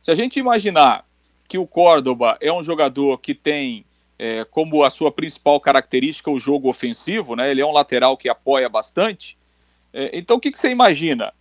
[0.00, 1.04] se a gente imaginar
[1.46, 3.84] que o Córdoba é um jogador que tem
[4.18, 7.50] é, como a sua principal característica o jogo ofensivo, né?
[7.50, 9.36] Ele é um lateral que apoia bastante.
[9.92, 11.34] É, então, o que, que, você imagina?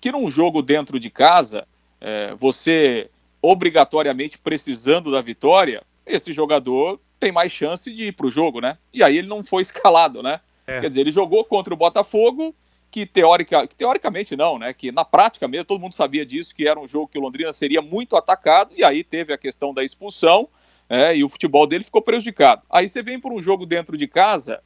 [0.00, 1.66] Que num jogo dentro de casa,
[2.00, 8.30] é, você obrigatoriamente precisando da vitória, esse jogador tem mais chance de ir para o
[8.30, 8.78] jogo, né?
[8.92, 10.40] E aí ele não foi escalado, né?
[10.66, 10.80] É.
[10.80, 12.54] Quer dizer, ele jogou contra o Botafogo,
[12.90, 14.72] que, teórica, que teoricamente não, né?
[14.72, 17.52] Que na prática mesmo, todo mundo sabia disso, que era um jogo que o Londrina
[17.52, 20.48] seria muito atacado, e aí teve a questão da expulsão,
[20.88, 22.62] é, e o futebol dele ficou prejudicado.
[22.70, 24.62] Aí você vem para um jogo dentro de casa,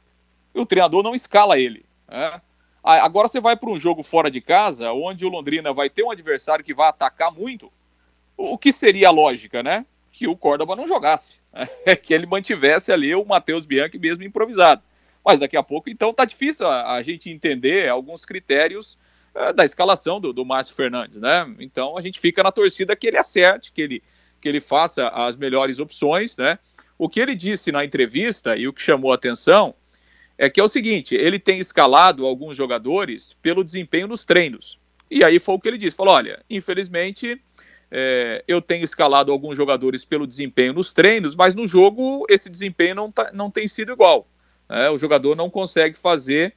[0.55, 1.85] e o treinador não escala ele.
[2.07, 2.41] Né?
[2.83, 6.11] Agora você vai para um jogo fora de casa, onde o Londrina vai ter um
[6.11, 7.71] adversário que vai atacar muito,
[8.35, 9.85] o que seria a lógica, né?
[10.11, 11.65] Que o Córdoba não jogasse, né?
[11.95, 14.81] que ele mantivesse ali o Matheus Bianchi mesmo improvisado.
[15.23, 18.97] Mas daqui a pouco, então, tá difícil a, a gente entender alguns critérios
[19.33, 21.55] é, da escalação do, do Márcio Fernandes, né?
[21.59, 24.03] Então a gente fica na torcida que ele acerte, que ele,
[24.41, 26.59] que ele faça as melhores opções, né?
[26.97, 29.73] O que ele disse na entrevista e o que chamou a atenção
[30.37, 34.79] é que é o seguinte: ele tem escalado alguns jogadores pelo desempenho nos treinos.
[35.09, 37.39] E aí foi o que ele disse: falou, olha, infelizmente
[37.91, 42.95] é, eu tenho escalado alguns jogadores pelo desempenho nos treinos, mas no jogo esse desempenho
[42.95, 44.27] não, tá, não tem sido igual.
[44.67, 44.89] Né?
[44.89, 46.55] O jogador não consegue fazer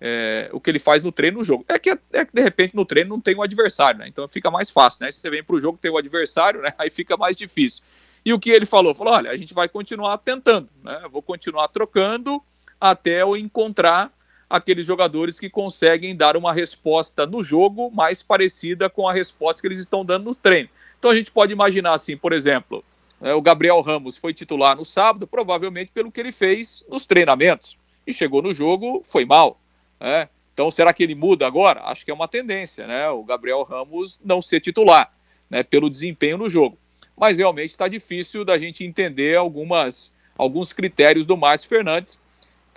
[0.00, 1.64] é, o que ele faz no treino no jogo.
[1.68, 4.08] É que, é que de repente no treino não tem um adversário, né?
[4.08, 5.04] então fica mais fácil.
[5.04, 5.12] Né?
[5.12, 6.72] Se você vem para o jogo tem o um adversário, né?
[6.78, 7.82] aí fica mais difícil.
[8.24, 8.94] E o que ele falou?
[8.94, 11.02] Falou: olha, a gente vai continuar tentando, né?
[11.10, 12.42] vou continuar trocando
[12.80, 14.12] até eu encontrar
[14.48, 19.68] aqueles jogadores que conseguem dar uma resposta no jogo mais parecida com a resposta que
[19.68, 20.68] eles estão dando no treino.
[20.98, 22.82] Então a gente pode imaginar assim, por exemplo,
[23.20, 27.76] né, o Gabriel Ramos foi titular no sábado, provavelmente pelo que ele fez nos treinamentos.
[28.06, 29.60] E chegou no jogo, foi mal.
[30.00, 30.28] Né?
[30.54, 31.82] Então será que ele muda agora?
[31.84, 33.08] Acho que é uma tendência, né?
[33.10, 35.12] O Gabriel Ramos não ser titular,
[35.50, 35.62] né?
[35.62, 36.78] Pelo desempenho no jogo.
[37.16, 42.18] Mas realmente está difícil da gente entender algumas, alguns critérios do Márcio Fernandes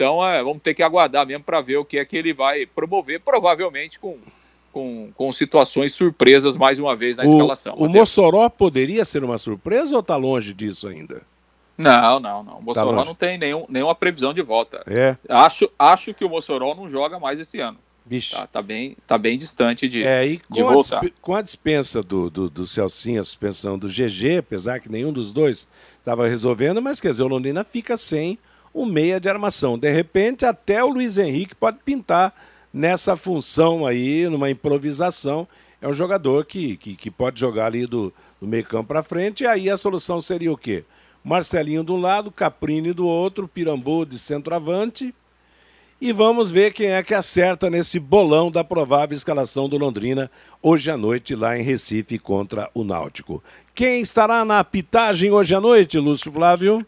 [0.02, 2.66] então, é, vamos ter que aguardar mesmo para ver o que é que ele vai
[2.66, 4.18] promover, provavelmente com,
[4.74, 7.76] com, com situações surpresas mais uma vez na o, escalação.
[7.76, 11.22] O Mossoró poderia ser uma surpresa ou está longe disso ainda?
[11.78, 12.58] Não, não, não.
[12.58, 14.84] O Mossoró tá não tem nenhum, nenhuma previsão de volta.
[14.88, 15.16] É.
[15.30, 17.78] Acho, acho que o Mossoró não joga mais esse ano.
[18.32, 21.06] Tá, tá, bem, tá bem distante de, é, e de voltar.
[21.06, 25.14] A com a dispensa do, do, do Celcinho, a suspensão do GG, apesar que nenhum
[25.14, 25.68] dos dois
[26.00, 28.40] estava resolvendo, mas quer dizer, o Londrina fica sem
[28.74, 29.78] um meia de armação.
[29.78, 32.34] De repente, até o Luiz Henrique pode pintar
[32.74, 35.48] nessa função aí, numa improvisação.
[35.82, 39.44] É um jogador que, que, que pode jogar ali do, do meio campo para frente,
[39.44, 40.84] e aí a solução seria o quê?
[41.24, 45.14] Marcelinho de um lado, Caprini do outro, Pirambu de centroavante
[46.02, 50.90] e vamos ver quem é que acerta nesse bolão da provável escalação do Londrina hoje
[50.90, 53.44] à noite lá em Recife contra o Náutico.
[53.76, 56.84] Quem estará na pitagem hoje à noite, Lúcio Flávio?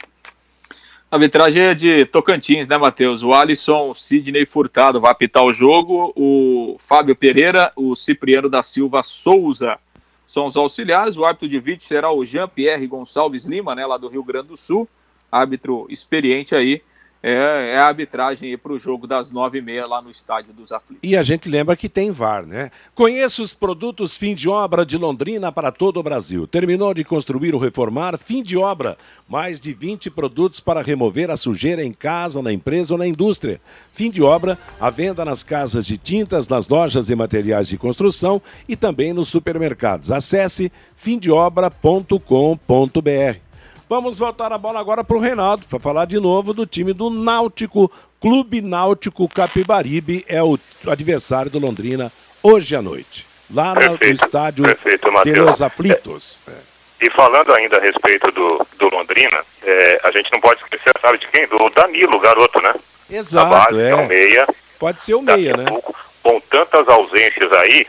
[1.14, 3.22] A arbitragem é de Tocantins, né, Matheus?
[3.22, 9.04] O Alisson, Sidney Furtado vai apitar o jogo, o Fábio Pereira, o Cipriano da Silva
[9.04, 9.78] Souza
[10.26, 11.16] são os auxiliares.
[11.16, 14.58] O árbitro de vídeo será o Jean-Pierre Gonçalves Lima, né, lá do Rio Grande do
[14.58, 14.90] Sul,
[15.32, 16.82] árbitro experiente aí
[17.24, 20.74] é, é a arbitragem para o jogo das nove e meia lá no Estádio dos
[20.74, 21.00] Aflitos.
[21.02, 22.70] E a gente lembra que tem VAR, né?
[22.94, 26.46] Conheça os produtos fim de obra de Londrina para todo o Brasil.
[26.46, 28.98] Terminou de construir ou reformar, fim de obra.
[29.26, 33.58] Mais de 20 produtos para remover a sujeira em casa, na empresa ou na indústria.
[33.94, 38.42] Fim de obra, a venda nas casas de tintas, nas lojas e materiais de construção
[38.68, 40.12] e também nos supermercados.
[40.12, 43.53] Acesse fimdeobra.com.br.
[43.90, 47.10] Vamos voltar a bola agora para o Reinaldo, para falar de novo do time do
[47.10, 47.92] Náutico.
[48.20, 50.58] Clube Náutico Capibaribe é o
[50.88, 52.12] adversário do Londrina
[52.42, 53.26] hoje à noite.
[53.54, 56.40] Lá perfeito, no estádio perfeito, de Los Aflitos.
[56.48, 57.06] É.
[57.06, 61.18] E falando ainda a respeito do, do Londrina, é, a gente não pode esquecer, sabe
[61.18, 61.46] de quem?
[61.48, 62.74] Do Danilo, garoto, né?
[63.10, 63.90] Exato, base, é.
[63.90, 64.48] é o meia.
[64.80, 65.66] Pode ser o meia, né?
[65.66, 67.86] Pouco, com tantas ausências aí,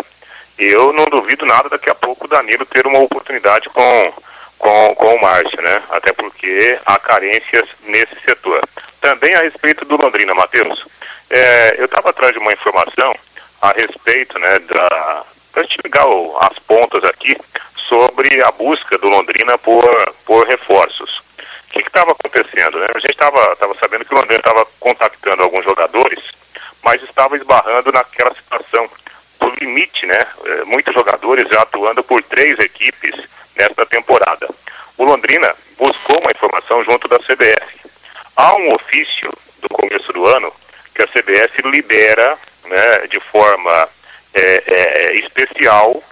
[0.58, 4.12] eu não duvido nada daqui a pouco o Danilo ter uma oportunidade com
[4.64, 5.82] com, com o Márcio, né?
[5.90, 8.62] Até porque há carências nesse setor.
[8.98, 10.86] Também a respeito do Londrina, Matheus,
[11.28, 13.14] é, eu estava atrás de uma informação
[13.60, 15.24] a respeito, né, da.
[15.52, 16.06] Para ligar
[16.40, 17.36] as pontas aqui
[17.88, 19.84] sobre a busca do Londrina por,
[20.24, 21.22] por reforços.
[21.68, 22.78] O que estava acontecendo?
[22.80, 22.88] Né?
[22.92, 26.18] A gente estava tava sabendo que o Londrina estava contactando alguns jogadores,
[26.82, 28.88] mas estava esbarrando naquela situação
[29.38, 30.18] do limite, né?
[30.44, 33.14] É, muitos jogadores já atuando por três equipes
[33.56, 34.48] nesta temporada.
[34.96, 37.90] O Londrina buscou uma informação junto da CBF.
[38.36, 40.52] Há um ofício do começo do ano
[40.94, 43.88] que a CBF libera né, de forma
[44.32, 46.02] é, é, especial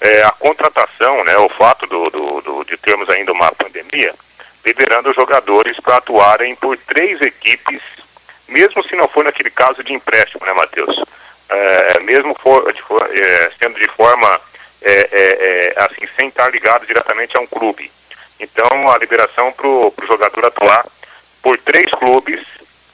[0.00, 4.14] é, a contratação, né, o fato do, do, do, de termos ainda uma pandemia,
[4.64, 7.82] liberando jogadores para atuarem por três equipes,
[8.48, 11.02] mesmo se não for naquele caso de empréstimo, né, Matheus?
[11.48, 12.80] É, mesmo for, de,
[13.20, 14.40] é, sendo de forma
[14.82, 17.90] é, é, é, assim, sem estar ligado diretamente a um clube.
[18.38, 20.86] Então, a liberação para o jogador atuar
[21.42, 22.40] por três clubes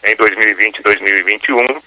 [0.05, 1.83] em 2020 e 2021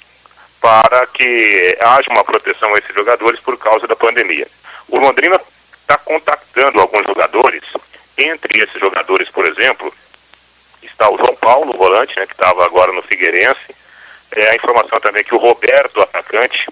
[0.61, 4.47] para que haja uma proteção a esses jogadores por causa da pandemia.
[4.87, 5.39] O Londrina
[5.81, 7.63] está contactando alguns jogadores,
[8.17, 9.93] entre esses jogadores, por exemplo,
[10.83, 13.75] está o João Paulo, o volante, né, que estava agora no Figueirense.
[14.31, 16.67] É, a informação também que o Roberto, atacante,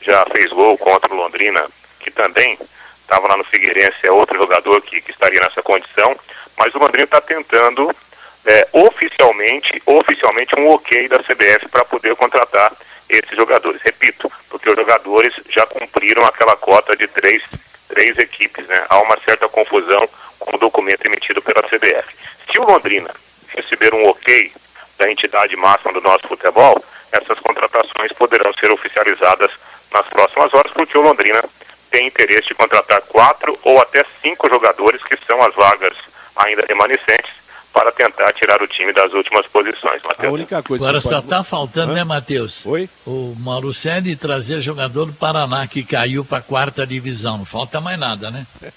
[0.00, 1.68] já fez gol contra o Londrina
[2.04, 2.58] que também
[3.00, 6.14] estava lá no Figueirense, é outro jogador que, que estaria nessa condição,
[6.58, 7.90] mas o Londrina está tentando
[8.44, 12.72] é, oficialmente, oficialmente um ok da CBF para poder contratar
[13.08, 13.80] esses jogadores.
[13.82, 17.42] Repito, porque os jogadores já cumpriram aquela cota de três,
[17.88, 18.84] três equipes, né?
[18.88, 20.06] Há uma certa confusão
[20.38, 22.14] com o documento emitido pela CBF.
[22.52, 23.10] Se o Londrina
[23.48, 24.52] receber um ok
[24.98, 26.82] da entidade máxima do nosso futebol,
[27.12, 29.50] essas contratações poderão ser oficializadas
[29.92, 31.42] nas próximas horas, porque o Londrina
[31.94, 35.96] tem interesse de contratar quatro ou até cinco jogadores, que são as vagas
[36.34, 37.30] ainda remanescentes,
[37.72, 40.02] para tentar tirar o time das últimas posições.
[40.02, 40.28] Mateus.
[40.28, 41.48] A única coisa Agora só está pode...
[41.48, 41.94] faltando, Hã?
[41.94, 42.66] né, Matheus?
[42.66, 42.88] Oi?
[43.06, 47.38] O Marucelli trazer jogador do Paraná que caiu para a quarta divisão.
[47.38, 48.44] Não falta mais nada, né?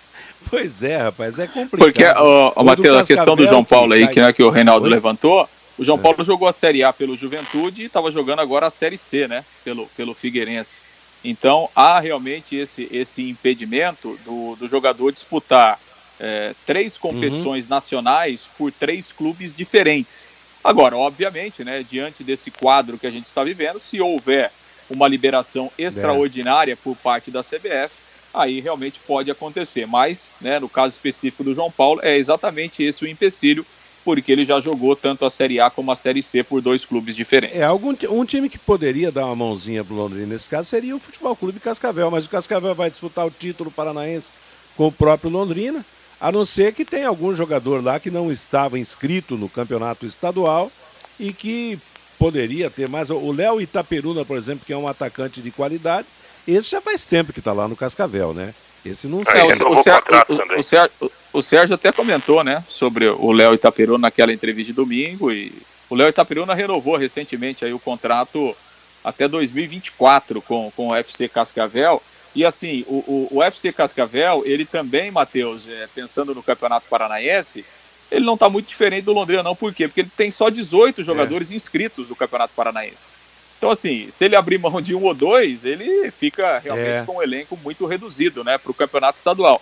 [0.49, 1.78] Pois é, rapaz, é complicado.
[1.78, 4.91] Porque, ó, Matheus, a questão do João Paulo aí, que, né, que o Reinaldo Oi?
[4.91, 6.01] levantou, o João é.
[6.01, 9.43] Paulo jogou a Série A pelo Juventude e estava jogando agora a Série C, né?
[9.65, 10.80] Pelo, pelo Figueirense.
[11.24, 15.80] Então há realmente esse, esse impedimento do, do jogador disputar
[16.20, 17.70] é, três competições uhum.
[17.70, 20.26] nacionais por três clubes diferentes.
[20.63, 24.51] Agora, obviamente, né, diante desse quadro que a gente está vivendo, se houver
[24.89, 26.76] uma liberação extraordinária é.
[26.76, 27.91] por parte da CBF,
[28.34, 29.86] aí realmente pode acontecer.
[29.86, 33.65] Mas, né, no caso específico do João Paulo, é exatamente esse o empecilho
[34.08, 37.14] porque ele já jogou tanto a Série A como a Série C por dois clubes
[37.14, 37.58] diferentes.
[37.58, 40.99] É, algum, um time que poderia dar uma mãozinha pro Londrina nesse caso seria o
[40.99, 44.30] Futebol Clube Cascavel, mas o Cascavel vai disputar o título paranaense
[44.78, 45.86] com o próprio Londrina,
[46.22, 50.72] a não ser que tenha algum jogador lá que não estava inscrito no campeonato estadual
[51.20, 51.78] e que
[52.18, 53.10] poderia ter mais.
[53.10, 56.08] O Léo Itaperuna, por exemplo, que é um atacante de qualidade,
[56.47, 58.53] esse já faz tempo que está lá no Cascavel, né?
[58.86, 63.54] Esse não é, o, o, o, o, o, Sérgio, até comentou, né, sobre o Léo
[63.54, 65.52] Itaperuna naquela entrevista de domingo e
[65.90, 68.56] o Léo Itaperuna renovou recentemente aí o contrato
[69.04, 72.02] até 2024 com, com o FC Cascavel.
[72.36, 72.96] E assim, o,
[73.32, 77.66] o, o FC Cascavel, ele também, Matheus, é, pensando no Campeonato Paranaense,
[78.12, 79.56] ele não está muito diferente do Londrina, não.
[79.56, 79.88] Por quê?
[79.88, 81.56] Porque ele tem só 18 jogadores é.
[81.56, 83.14] inscritos no Campeonato Paranaense.
[83.58, 87.04] Então, assim, se ele abrir mão de um ou dois, ele fica realmente é.
[87.06, 89.62] com um elenco muito reduzido, né, para o campeonato estadual.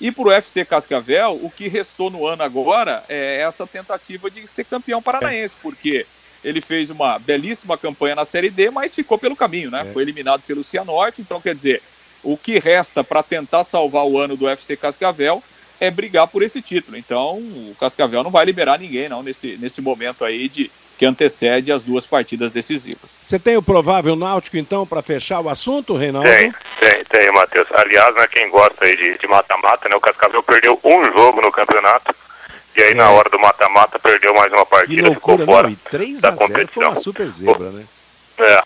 [0.00, 4.46] E para o FC Cascavel, o que restou no ano agora é essa tentativa de
[4.46, 6.04] ser campeão paranaense, porque
[6.44, 9.86] ele fez uma belíssima campanha na Série D, mas ficou pelo caminho, né?
[9.88, 9.92] É.
[9.92, 11.82] Foi eliminado pelo Cianorte, então quer dizer,
[12.22, 15.42] o que resta para tentar salvar o ano do FC Cascavel
[15.80, 16.96] é brigar por esse título.
[16.96, 21.70] Então, o Cascavel não vai liberar ninguém, não, nesse, nesse momento aí de que antecede
[21.70, 23.16] as duas partidas decisivas.
[23.18, 26.28] Você tem o provável Náutico, então, para fechar o assunto, Reinaldo?
[26.28, 27.68] Tem, tem, tem, Matheus.
[27.72, 32.14] Aliás, né, quem gosta aí de mata-mata, né, o Cascavel perdeu um jogo no campeonato,
[32.76, 32.94] e aí é.
[32.94, 36.66] na hora do mata-mata perdeu mais uma partida, loucura, ficou fora não, 3 da competição.
[36.72, 37.84] Foi uma super zebra, né?
[38.38, 38.62] É,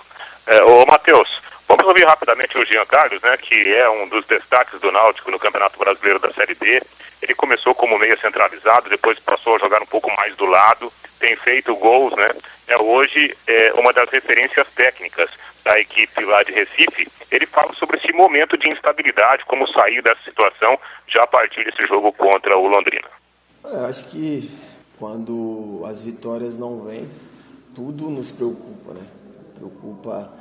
[0.46, 1.40] é ô Matheus,
[1.70, 5.38] vamos ouvir rapidamente o Jean Carlos, né, que é um dos destaques do Náutico no
[5.38, 6.82] Campeonato Brasileiro da Série B.
[7.22, 11.36] Ele começou como meia centralizado, depois passou a jogar um pouco mais do lado, tem
[11.36, 12.28] feito gols, né?
[12.66, 15.30] É hoje é, uma das referências técnicas
[15.62, 17.06] da equipe lá de Recife.
[17.30, 21.86] Ele fala sobre esse momento de instabilidade, como sair dessa situação já a partir desse
[21.86, 23.08] jogo contra o Londrina.
[23.64, 24.50] É, acho que
[24.98, 27.08] quando as vitórias não vêm,
[27.76, 29.06] tudo nos preocupa, né?
[29.54, 30.39] Preocupa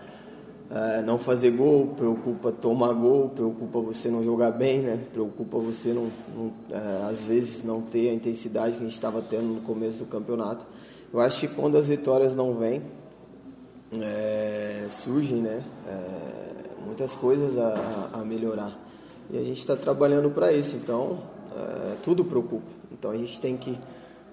[0.71, 4.99] é, não fazer gol, preocupa tomar gol, preocupa você não jogar bem, né?
[5.11, 9.21] Preocupa você não, não é, às vezes não ter a intensidade que a gente estava
[9.21, 10.65] tendo no começo do campeonato.
[11.11, 12.83] Eu acho que quando as vitórias não vêm,
[13.99, 15.63] é, surgem, né?
[15.87, 18.77] É, muitas coisas a, a, melhorar
[19.31, 20.75] e a gente está trabalhando para isso.
[20.75, 21.19] Então
[21.55, 22.71] é, tudo preocupa.
[22.91, 23.75] Então a gente tem que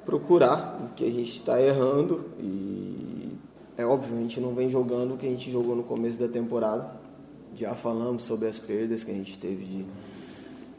[0.04, 3.35] procurar o que a gente está errando e
[3.78, 6.26] é óbvio, a gente não vem jogando o que a gente jogou no começo da
[6.26, 6.90] temporada.
[7.54, 9.84] Já falamos sobre as perdas que a gente teve de,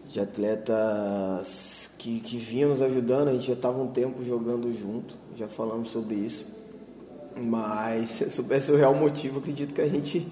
[0.07, 3.27] de atletas que, que vinham nos ajudando.
[3.27, 6.47] A gente já estava um tempo jogando junto, já falamos sobre isso.
[7.35, 10.27] Mas se eu soubesse o real motivo, acredito que a gente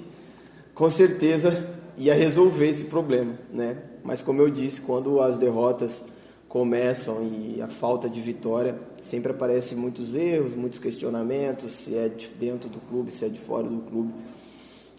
[0.74, 3.78] com certeza ia resolver esse problema, né?
[4.04, 6.04] Mas como eu disse, quando as derrotas
[6.50, 12.28] começam e a falta de vitória, sempre aparecem muitos erros, muitos questionamentos, se é de
[12.40, 14.12] dentro do clube, se é de fora do clube.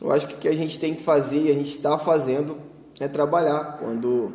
[0.00, 2.56] Eu acho que o que a gente tem que fazer e a gente está fazendo
[3.00, 3.78] é trabalhar.
[3.80, 4.32] Quando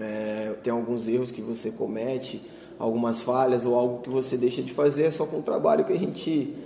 [0.00, 2.42] é, tem alguns erros que você comete,
[2.78, 5.92] algumas falhas ou algo que você deixa de fazer, é só com o trabalho que
[5.92, 6.56] a gente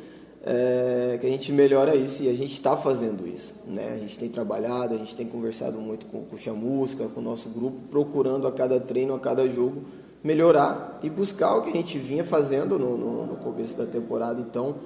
[0.44, 3.56] é, que a gente melhora isso e a gente está fazendo isso.
[3.66, 3.92] Né?
[3.92, 7.24] A gente tem trabalhado, a gente tem conversado muito com, com o Chamusca, com o
[7.24, 9.82] nosso grupo, procurando a cada treino, a cada jogo,
[10.24, 14.40] melhorar e buscar o que a gente vinha fazendo no, no, no começo da temporada.
[14.40, 14.76] Então,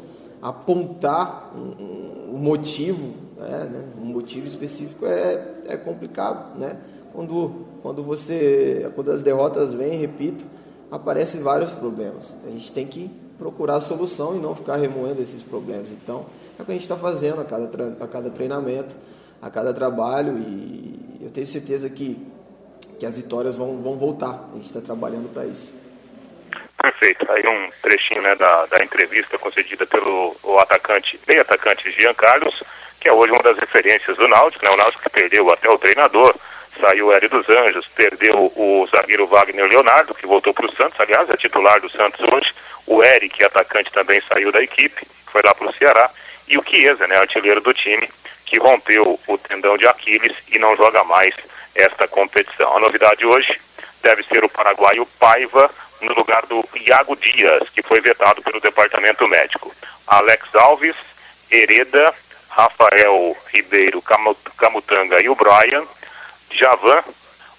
[0.43, 3.85] apontar um, um motivo, é, né?
[4.03, 6.59] um motivo específico é, é complicado.
[6.59, 6.77] Né?
[7.13, 10.45] Quando, quando, você, quando as derrotas vêm, repito,
[10.91, 12.37] aparecem vários problemas.
[12.45, 13.09] A gente tem que
[13.39, 15.93] procurar a solução e não ficar remoendo esses problemas.
[15.93, 16.27] Então,
[16.59, 18.97] é o que a gente está fazendo a cada, a cada treinamento,
[19.41, 22.19] a cada trabalho e eu tenho certeza que,
[22.99, 24.49] que as vitórias vão, vão voltar.
[24.53, 25.75] A gente está trabalhando para isso.
[26.81, 27.31] Perfeito.
[27.31, 32.63] Aí um trechinho né, da, da entrevista concedida pelo o atacante, meio atacante Jean Carlos,
[33.01, 34.71] que é hoje uma das referências do Náutico, né?
[34.71, 36.35] O Náutico que perdeu até o treinador,
[36.81, 41.01] saiu o Hélio dos Anjos, perdeu o zagueiro Wagner Leonardo, que voltou para o Santos,
[41.01, 42.53] aliás, é titular do Santos hoje,
[42.87, 46.11] o Eric, atacante, também saiu da equipe, foi lá para o Ceará.
[46.47, 48.09] E o Chiesa, né, artilheiro do time,
[48.47, 51.35] que rompeu o tendão de Aquiles e não joga mais
[51.79, 52.77] esta competição.
[52.77, 53.59] A novidade hoje
[54.03, 55.71] deve ser o paraguaio Paiva
[56.01, 59.75] no lugar do Iago Dias, que foi vetado pelo departamento médico.
[60.07, 60.97] Alex Alves,
[61.51, 62.15] Hereda,
[62.49, 64.03] Rafael Ribeiro
[64.57, 65.85] Camutanga e o Brian,
[66.51, 67.03] Javan,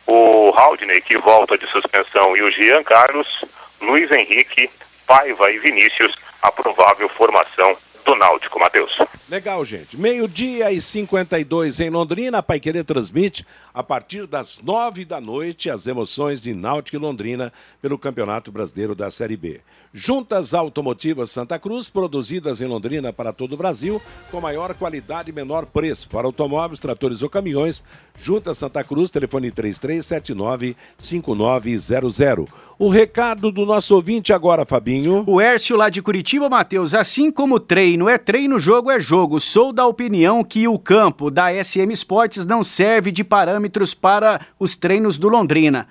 [0.06, 3.46] o Haldney, que volta de suspensão, e o Jean Carlos,
[3.80, 4.70] Luiz Henrique,
[5.06, 7.78] Paiva e Vinícius a provável formação
[8.10, 8.98] do Náutico, Matheus.
[9.30, 9.96] Legal, gente.
[9.96, 12.40] Meio-dia e 52 em Londrina.
[12.40, 17.54] A Paiquerê transmite a partir das nove da noite as emoções de Náutico e Londrina
[17.80, 19.62] pelo Campeonato Brasileiro da Série B.
[19.92, 25.34] Juntas Automotivas Santa Cruz, produzidas em Londrina para todo o Brasil, com maior qualidade e
[25.34, 27.84] menor preço para automóveis, tratores ou caminhões.
[28.22, 32.48] Juntas Santa Cruz, telefone 3379-5900.
[32.78, 35.24] O recado do nosso ouvinte agora, Fabinho.
[35.26, 39.40] O Hércio lá de Curitiba, Matheus, assim como treino é treino, jogo é jogo.
[39.40, 44.76] Sou da opinião que o campo da SM Esportes não serve de parâmetros para os
[44.76, 45.88] treinos do Londrina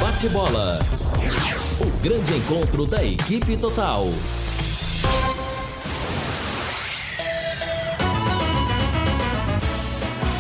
[0.01, 0.79] Bate-bola.
[1.81, 4.07] O grande encontro da equipe total.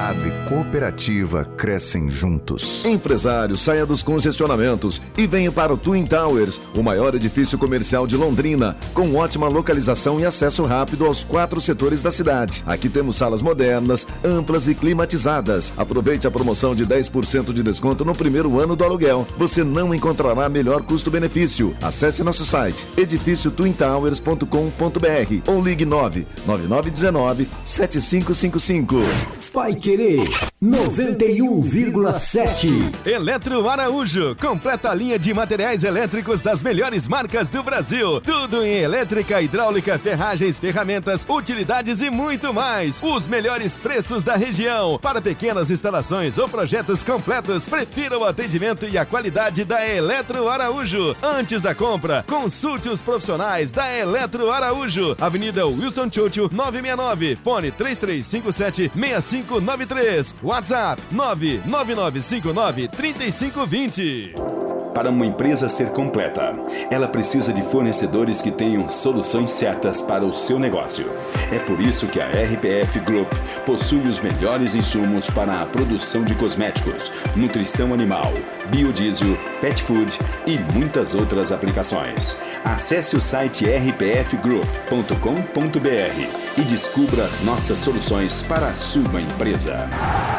[0.00, 2.82] Cooperado e cooperativa crescem juntos.
[2.86, 8.16] Empresário, saia dos congestionamentos e venha para o Twin Towers, o maior edifício comercial de
[8.16, 12.62] Londrina, com ótima localização e acesso rápido aos quatro setores da cidade.
[12.64, 15.70] Aqui temos salas modernas, amplas e climatizadas.
[15.76, 19.26] Aproveite a promoção de 10% de desconto no primeiro ano do aluguel.
[19.36, 21.76] Você não encontrará melhor custo-benefício.
[21.82, 28.96] Acesse nosso site edifíciotwintowers.com.br ou ligue 9 9919 7555.
[29.52, 32.92] Vai Querer 91,7.
[33.06, 38.20] Eletro Araújo, completa a linha de materiais elétricos das melhores marcas do Brasil.
[38.20, 43.00] Tudo em elétrica, hidráulica, ferragens, ferramentas, utilidades e muito mais.
[43.02, 44.98] Os melhores preços da região.
[45.00, 51.16] Para pequenas instalações ou projetos completos, prefira o atendimento e a qualidade da Eletro Araújo.
[51.22, 55.16] Antes da compra, consulte os profissionais da Eletro Araújo.
[55.18, 60.49] Avenida Wilson Churchill 969, fone 3357 6593.
[60.50, 64.69] WhatsApp 99959 3520.
[64.94, 66.54] Para uma empresa ser completa,
[66.90, 71.10] ela precisa de fornecedores que tenham soluções certas para o seu negócio.
[71.52, 73.32] É por isso que a RPF Group
[73.64, 78.32] possui os melhores insumos para a produção de cosméticos, nutrição animal,
[78.66, 82.36] biodiesel, pet food e muitas outras aplicações.
[82.64, 89.88] Acesse o site rpfgroup.com.br e descubra as nossas soluções para a sua empresa.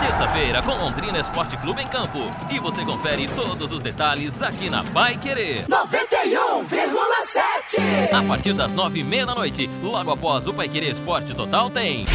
[0.01, 2.19] Terça-feira com Londrina Esporte Clube em campo.
[2.49, 5.65] E você confere todos os detalhes aqui na Pai Querer.
[5.67, 8.13] 91,7.
[8.13, 11.69] A partir das nove e meia da noite, logo após o Pai Querer Esporte Total
[11.69, 12.05] tem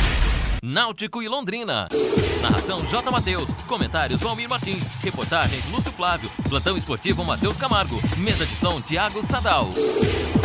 [0.62, 1.86] Náutico e Londrina.
[2.42, 3.10] Narração J.
[3.10, 3.48] Matheus.
[3.68, 4.84] Comentários Valmir Martins.
[5.02, 6.30] Reportagens Lúcio Flávio.
[6.48, 8.00] Plantão esportivo Matheus Camargo.
[8.16, 9.68] Mesa de som Thiago Sadal.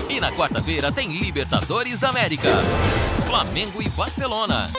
[0.09, 2.49] E na quarta-feira tem Libertadores da América.
[3.25, 4.69] Flamengo e Barcelona.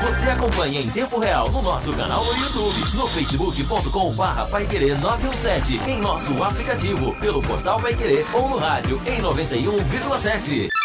[0.00, 6.00] Você acompanha em tempo real no nosso canal no YouTube, no facebook.com barra 917, em
[6.00, 10.77] nosso aplicativo, pelo portal Pai Querer ou no rádio em 91,7.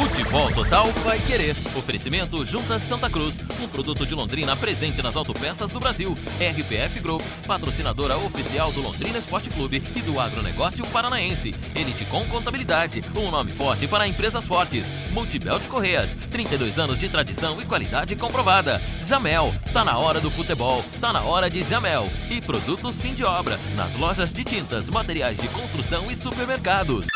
[0.00, 1.54] Futebol Total vai querer.
[1.76, 6.16] Oferecimento Juntas Santa Cruz, um produto de Londrina presente nas autopeças do Brasil.
[6.38, 11.54] RPF Group, patrocinadora oficial do Londrina Esporte Clube e do agronegócio paranaense.
[11.76, 14.86] Elite com Contabilidade, um nome forte para empresas fortes.
[15.12, 18.80] Multibel de Correias, 32 anos de tradição e qualidade comprovada.
[19.04, 22.08] Jamel, tá na hora do futebol, tá na hora de Jamel.
[22.30, 27.09] E produtos fim de obra, nas lojas de tintas, materiais de construção e supermercados.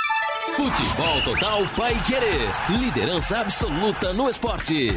[0.56, 2.48] Futebol Total vai querer.
[2.78, 4.92] Liderança absoluta no esporte.
[4.92, 4.94] 91,7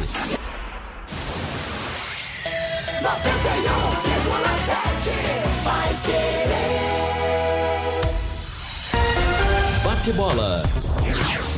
[5.64, 6.48] vai querer.
[9.82, 10.62] Bate bola.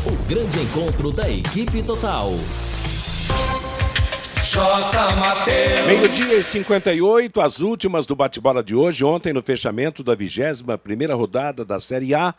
[0.06, 2.32] O grande encontro da equipe total.
[5.86, 9.04] Meio-dia e 58, as últimas do bate-bola de hoje.
[9.04, 12.34] Ontem, no fechamento da 21 primeira rodada da Série A,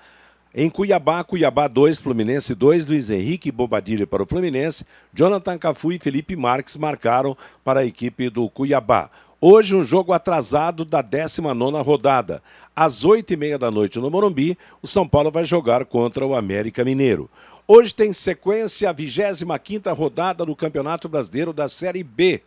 [0.53, 5.99] em Cuiabá, Cuiabá 2, Fluminense 2, Luiz Henrique Bobadilha para o Fluminense, Jonathan Cafu e
[5.99, 9.09] Felipe Marques marcaram para a equipe do Cuiabá.
[9.39, 12.43] Hoje um jogo atrasado da 19ª rodada.
[12.75, 17.29] Às 8h30 da noite no Morumbi, o São Paulo vai jogar contra o América Mineiro.
[17.67, 22.41] Hoje tem sequência a 25ª rodada do Campeonato Brasileiro da Série B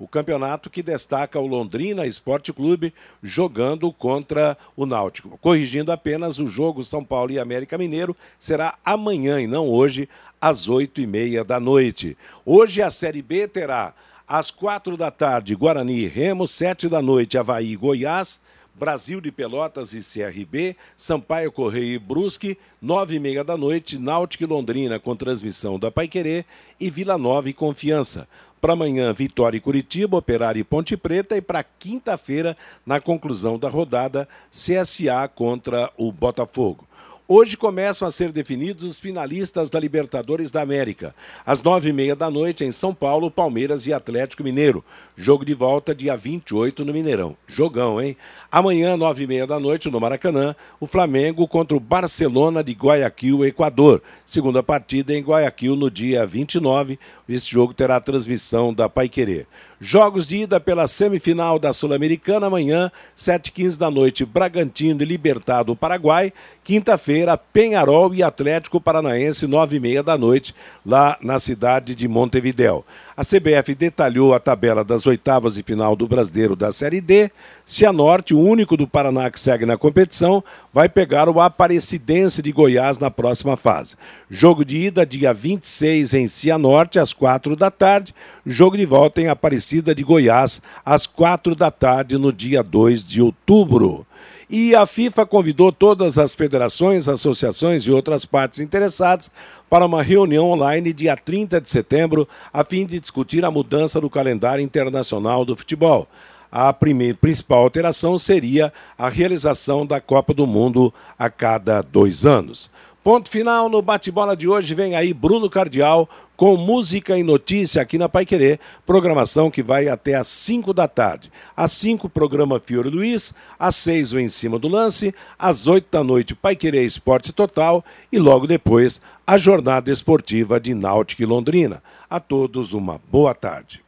[0.00, 2.92] o campeonato que destaca o Londrina Esporte Clube
[3.22, 5.38] jogando contra o Náutico.
[5.42, 10.08] Corrigindo apenas, o jogo São Paulo e América Mineiro será amanhã e não hoje,
[10.40, 12.16] às oito e meia da noite.
[12.46, 13.92] Hoje a Série B terá
[14.26, 18.40] às quatro da tarde Guarani e Remo, sete da noite Havaí e Goiás,
[18.74, 24.44] Brasil de Pelotas e CRB, Sampaio Correia e Brusque, nove e meia da noite, Náutico
[24.44, 26.46] e Londrina com transmissão da Paiquerê
[26.80, 28.26] e Vila Nova e Confiança.
[28.60, 31.36] Para amanhã, Vitória e Curitiba, Operário e Ponte Preta.
[31.36, 36.86] E para quinta-feira, na conclusão da rodada, CSA contra o Botafogo.
[37.32, 41.14] Hoje começam a ser definidos os finalistas da Libertadores da América.
[41.46, 44.84] Às nove e meia da noite, em São Paulo, Palmeiras e Atlético Mineiro.
[45.16, 47.36] Jogo de volta dia 28 no Mineirão.
[47.46, 48.16] Jogão, hein?
[48.50, 53.44] Amanhã, nove e meia da noite, no Maracanã, o Flamengo contra o Barcelona de Guayaquil,
[53.44, 54.02] Equador.
[54.26, 56.98] Segunda partida em Guayaquil no dia 29.
[57.28, 59.46] Esse jogo terá transmissão da Paiquerê.
[59.82, 66.34] Jogos de ida pela semifinal da Sul-Americana amanhã, 7h15 da noite, Bragantino e Libertado Paraguai.
[66.62, 70.54] Quinta-feira, Penharol e Atlético Paranaense, 9h30 da noite,
[70.84, 72.84] lá na cidade de Montevidéu.
[73.20, 77.30] A CBF detalhou a tabela das oitavas e final do Brasileiro da Série D.
[77.66, 80.42] Cianorte, o único do Paraná que segue na competição,
[80.72, 83.94] vai pegar o Aparecidense de Goiás na próxima fase.
[84.30, 88.14] Jogo de ida dia 26 em Cianorte, às quatro da tarde.
[88.46, 93.20] Jogo de volta em Aparecida de Goiás, às quatro da tarde, no dia 2 de
[93.20, 94.06] outubro.
[94.52, 99.30] E a FIFA convidou todas as federações, associações e outras partes interessadas
[99.70, 104.10] para uma reunião online dia 30 de setembro, a fim de discutir a mudança do
[104.10, 106.08] calendário internacional do futebol.
[106.50, 112.68] A primeira, principal alteração seria a realização da Copa do Mundo a cada dois anos.
[113.02, 114.74] Ponto final no bate-bola de hoje.
[114.74, 119.88] Vem aí Bruno Cardial com música e notícia aqui na Pai Querer, programação que vai
[119.88, 121.30] até às 5 da tarde.
[121.54, 126.02] Às 5, programa Fiore Luiz, às 6, o Em Cima do Lance, às 8 da
[126.02, 131.82] noite, Pai Querer Esporte Total e logo depois, a jornada esportiva de Náutica e Londrina.
[132.08, 133.82] A todos uma boa tarde.